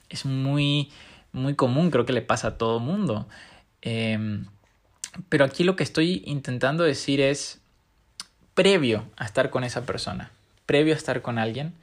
es 0.08 0.24
muy, 0.24 0.90
muy 1.32 1.54
común, 1.54 1.90
creo 1.90 2.06
que 2.06 2.12
le 2.12 2.22
pasa 2.22 2.48
a 2.48 2.58
todo 2.58 2.80
mundo. 2.80 3.28
Em, 3.82 4.46
pero 5.28 5.44
aquí 5.44 5.64
lo 5.64 5.76
que 5.76 5.84
estoy 5.84 6.22
intentando 6.26 6.84
decir 6.84 7.20
es, 7.20 7.60
previo 8.54 9.04
a 9.16 9.24
estar 9.24 9.50
con 9.50 9.64
esa 9.64 9.84
persona, 9.84 10.30
previo 10.64 10.94
a 10.94 10.96
estar 10.96 11.22
con 11.22 11.38
alguien, 11.38 11.74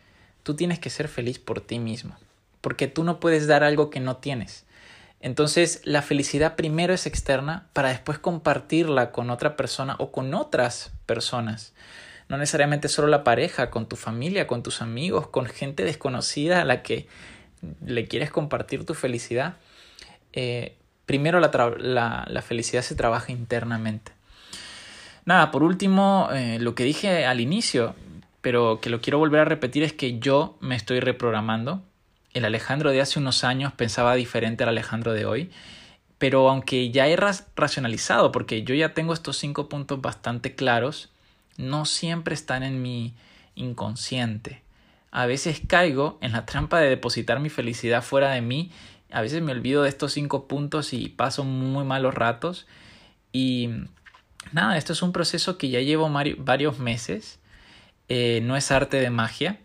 tú 0.43 0.55
tienes 0.55 0.79
que 0.79 0.89
ser 0.89 1.07
feliz 1.07 1.37
por 1.37 1.61
ti 1.61 1.79
mismo, 1.79 2.15
porque 2.61 2.87
tú 2.87 3.03
no 3.03 3.19
puedes 3.19 3.47
dar 3.47 3.63
algo 3.63 3.89
que 3.89 3.99
no 3.99 4.17
tienes. 4.17 4.65
Entonces 5.19 5.81
la 5.83 6.01
felicidad 6.01 6.55
primero 6.55 6.93
es 6.93 7.05
externa 7.05 7.67
para 7.73 7.89
después 7.89 8.17
compartirla 8.17 9.11
con 9.11 9.29
otra 9.29 9.55
persona 9.55 9.95
o 9.99 10.11
con 10.11 10.33
otras 10.33 10.91
personas 11.05 11.73
no 12.31 12.37
necesariamente 12.37 12.87
solo 12.87 13.09
la 13.09 13.25
pareja, 13.25 13.69
con 13.69 13.87
tu 13.87 13.97
familia, 13.97 14.47
con 14.47 14.63
tus 14.63 14.81
amigos, 14.81 15.27
con 15.27 15.47
gente 15.47 15.83
desconocida 15.83 16.61
a 16.61 16.65
la 16.65 16.81
que 16.81 17.07
le 17.85 18.07
quieres 18.07 18.31
compartir 18.31 18.85
tu 18.85 18.93
felicidad. 18.93 19.55
Eh, 20.31 20.77
primero 21.05 21.41
la, 21.41 22.25
la, 22.25 22.41
felicidad 22.41 22.83
se 22.83 22.95
trabaja 22.95 23.33
internamente. 23.33 24.13
Nada, 25.25 25.51
por 25.51 25.61
último, 25.61 26.29
eh, 26.31 26.57
lo 26.61 26.73
que 26.73 26.85
dije 26.85 27.25
al 27.25 27.41
inicio, 27.41 27.95
pero 28.39 28.79
que 28.79 28.89
lo 28.89 29.01
quiero 29.01 29.19
volver 29.19 29.41
a 29.41 29.45
repetir 29.45 29.83
es 29.83 29.91
que 29.91 30.17
yo 30.19 30.57
me 30.61 30.77
estoy 30.77 31.01
reprogramando. 31.01 31.83
El 32.33 32.45
Alejandro 32.45 32.91
de 32.91 33.01
hace 33.01 33.19
unos 33.19 33.43
años 33.43 33.73
pensaba 33.73 34.15
diferente 34.15 34.63
al 34.63 34.69
Alejandro 34.69 35.13
de 35.13 35.25
hoy, 35.25 35.51
pero 36.17 36.49
aunque 36.49 36.91
ya 36.91 37.07
he 37.07 37.15
racionalizado, 37.15 38.31
porque 38.31 38.63
yo 38.63 38.75
ya 38.75 38.93
tengo 38.93 39.13
estos 39.13 39.37
cinco 39.37 39.69
puntos 39.69 40.01
bastante 40.01 40.55
claros, 40.55 41.09
no 41.57 41.85
siempre 41.85 42.33
están 42.33 42.63
en 42.63 42.81
mi 42.81 43.13
inconsciente. 43.55 44.61
A 45.11 45.25
veces 45.25 45.61
caigo 45.67 46.17
en 46.21 46.31
la 46.31 46.45
trampa 46.45 46.79
de 46.79 46.89
depositar 46.89 47.39
mi 47.39 47.49
felicidad 47.49 48.01
fuera 48.01 48.31
de 48.31 48.41
mí. 48.41 48.71
A 49.11 49.21
veces 49.21 49.41
me 49.41 49.51
olvido 49.51 49.83
de 49.83 49.89
estos 49.89 50.13
cinco 50.13 50.47
puntos 50.47 50.93
y 50.93 51.09
paso 51.09 51.43
muy 51.43 51.83
malos 51.83 52.13
ratos. 52.13 52.65
Y 53.33 53.69
nada, 54.53 54.77
esto 54.77 54.93
es 54.93 55.01
un 55.01 55.11
proceso 55.11 55.57
que 55.57 55.69
ya 55.69 55.81
llevo 55.81 56.09
varios 56.37 56.79
meses. 56.79 57.39
Eh, 58.07 58.39
no 58.43 58.55
es 58.55 58.71
arte 58.71 58.97
de 58.97 59.09
magia. 59.09 59.59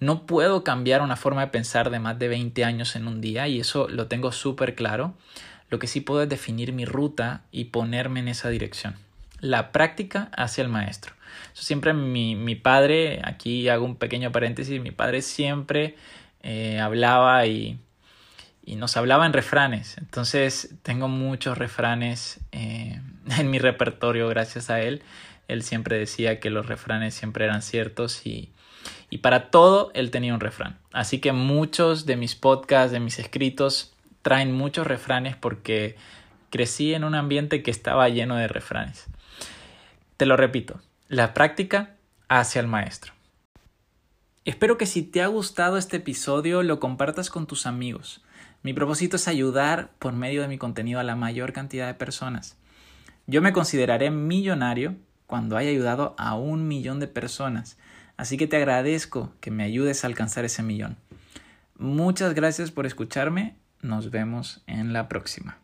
No 0.00 0.26
puedo 0.26 0.64
cambiar 0.64 1.02
una 1.02 1.16
forma 1.16 1.42
de 1.42 1.46
pensar 1.48 1.90
de 1.90 2.00
más 2.00 2.18
de 2.18 2.28
20 2.28 2.64
años 2.64 2.96
en 2.96 3.06
un 3.06 3.20
día 3.20 3.48
y 3.48 3.60
eso 3.60 3.88
lo 3.88 4.06
tengo 4.06 4.32
súper 4.32 4.74
claro. 4.74 5.14
Lo 5.70 5.78
que 5.78 5.86
sí 5.86 6.00
puedo 6.00 6.22
es 6.22 6.28
definir 6.28 6.72
mi 6.72 6.84
ruta 6.84 7.42
y 7.50 7.66
ponerme 7.66 8.20
en 8.20 8.28
esa 8.28 8.48
dirección. 8.48 8.94
La 9.40 9.72
práctica 9.72 10.30
hacia 10.36 10.62
el 10.62 10.68
maestro 10.68 11.14
siempre 11.52 11.92
mi, 11.94 12.34
mi, 12.34 12.54
padre, 12.54 13.20
aquí 13.24 13.68
hago 13.68 13.84
un 13.84 13.96
pequeño 13.96 14.32
paréntesis, 14.32 14.80
mi 14.80 14.90
padre 14.90 15.22
siempre 15.22 15.96
eh, 16.42 16.80
hablaba 16.80 17.46
y, 17.46 17.78
y, 18.64 18.76
nos 18.76 18.96
hablaba 18.96 19.26
en 19.26 19.32
refranes. 19.32 19.96
Entonces 19.98 20.74
tengo 20.82 21.08
muchos 21.08 21.56
refranes 21.56 22.40
eh, 22.52 23.00
en 23.38 23.50
mi 23.50 23.58
repertorio 23.58 24.28
gracias 24.28 24.70
a 24.70 24.80
él. 24.80 25.02
Él 25.46 25.62
siempre 25.62 25.98
decía 25.98 26.40
que 26.40 26.50
los 26.50 26.66
refranes 26.66 27.14
siempre 27.14 27.44
eran 27.44 27.62
ciertos 27.62 28.26
y, 28.26 28.50
y 29.14 29.18
para 29.18 29.52
todo 29.52 29.92
él 29.94 30.10
tenía 30.10 30.34
un 30.34 30.40
refrán. 30.40 30.80
Así 30.92 31.20
que 31.20 31.30
muchos 31.30 32.04
de 32.04 32.16
mis 32.16 32.34
podcasts, 32.34 32.90
de 32.90 32.98
mis 32.98 33.20
escritos, 33.20 33.94
traen 34.22 34.50
muchos 34.52 34.88
refranes 34.88 35.36
porque 35.36 35.94
crecí 36.50 36.94
en 36.94 37.04
un 37.04 37.14
ambiente 37.14 37.62
que 37.62 37.70
estaba 37.70 38.08
lleno 38.08 38.34
de 38.34 38.48
refranes. 38.48 39.06
Te 40.16 40.26
lo 40.26 40.36
repito, 40.36 40.80
la 41.06 41.32
práctica 41.32 41.94
hacia 42.26 42.60
el 42.60 42.66
maestro. 42.66 43.12
Espero 44.44 44.78
que 44.78 44.86
si 44.86 45.04
te 45.04 45.22
ha 45.22 45.28
gustado 45.28 45.78
este 45.78 45.98
episodio 45.98 46.64
lo 46.64 46.80
compartas 46.80 47.30
con 47.30 47.46
tus 47.46 47.66
amigos. 47.66 48.20
Mi 48.64 48.74
propósito 48.74 49.14
es 49.14 49.28
ayudar 49.28 49.92
por 50.00 50.12
medio 50.12 50.42
de 50.42 50.48
mi 50.48 50.58
contenido 50.58 50.98
a 50.98 51.04
la 51.04 51.14
mayor 51.14 51.52
cantidad 51.52 51.86
de 51.86 51.94
personas. 51.94 52.56
Yo 53.28 53.42
me 53.42 53.52
consideraré 53.52 54.10
millonario 54.10 54.96
cuando 55.28 55.56
haya 55.56 55.70
ayudado 55.70 56.16
a 56.18 56.34
un 56.34 56.66
millón 56.66 56.98
de 56.98 57.06
personas 57.06 57.78
Así 58.16 58.36
que 58.36 58.46
te 58.46 58.56
agradezco 58.56 59.32
que 59.40 59.50
me 59.50 59.64
ayudes 59.64 60.04
a 60.04 60.06
alcanzar 60.06 60.44
ese 60.44 60.62
millón. 60.62 60.96
Muchas 61.76 62.34
gracias 62.34 62.70
por 62.70 62.86
escucharme. 62.86 63.56
Nos 63.82 64.10
vemos 64.10 64.62
en 64.66 64.92
la 64.92 65.08
próxima. 65.08 65.58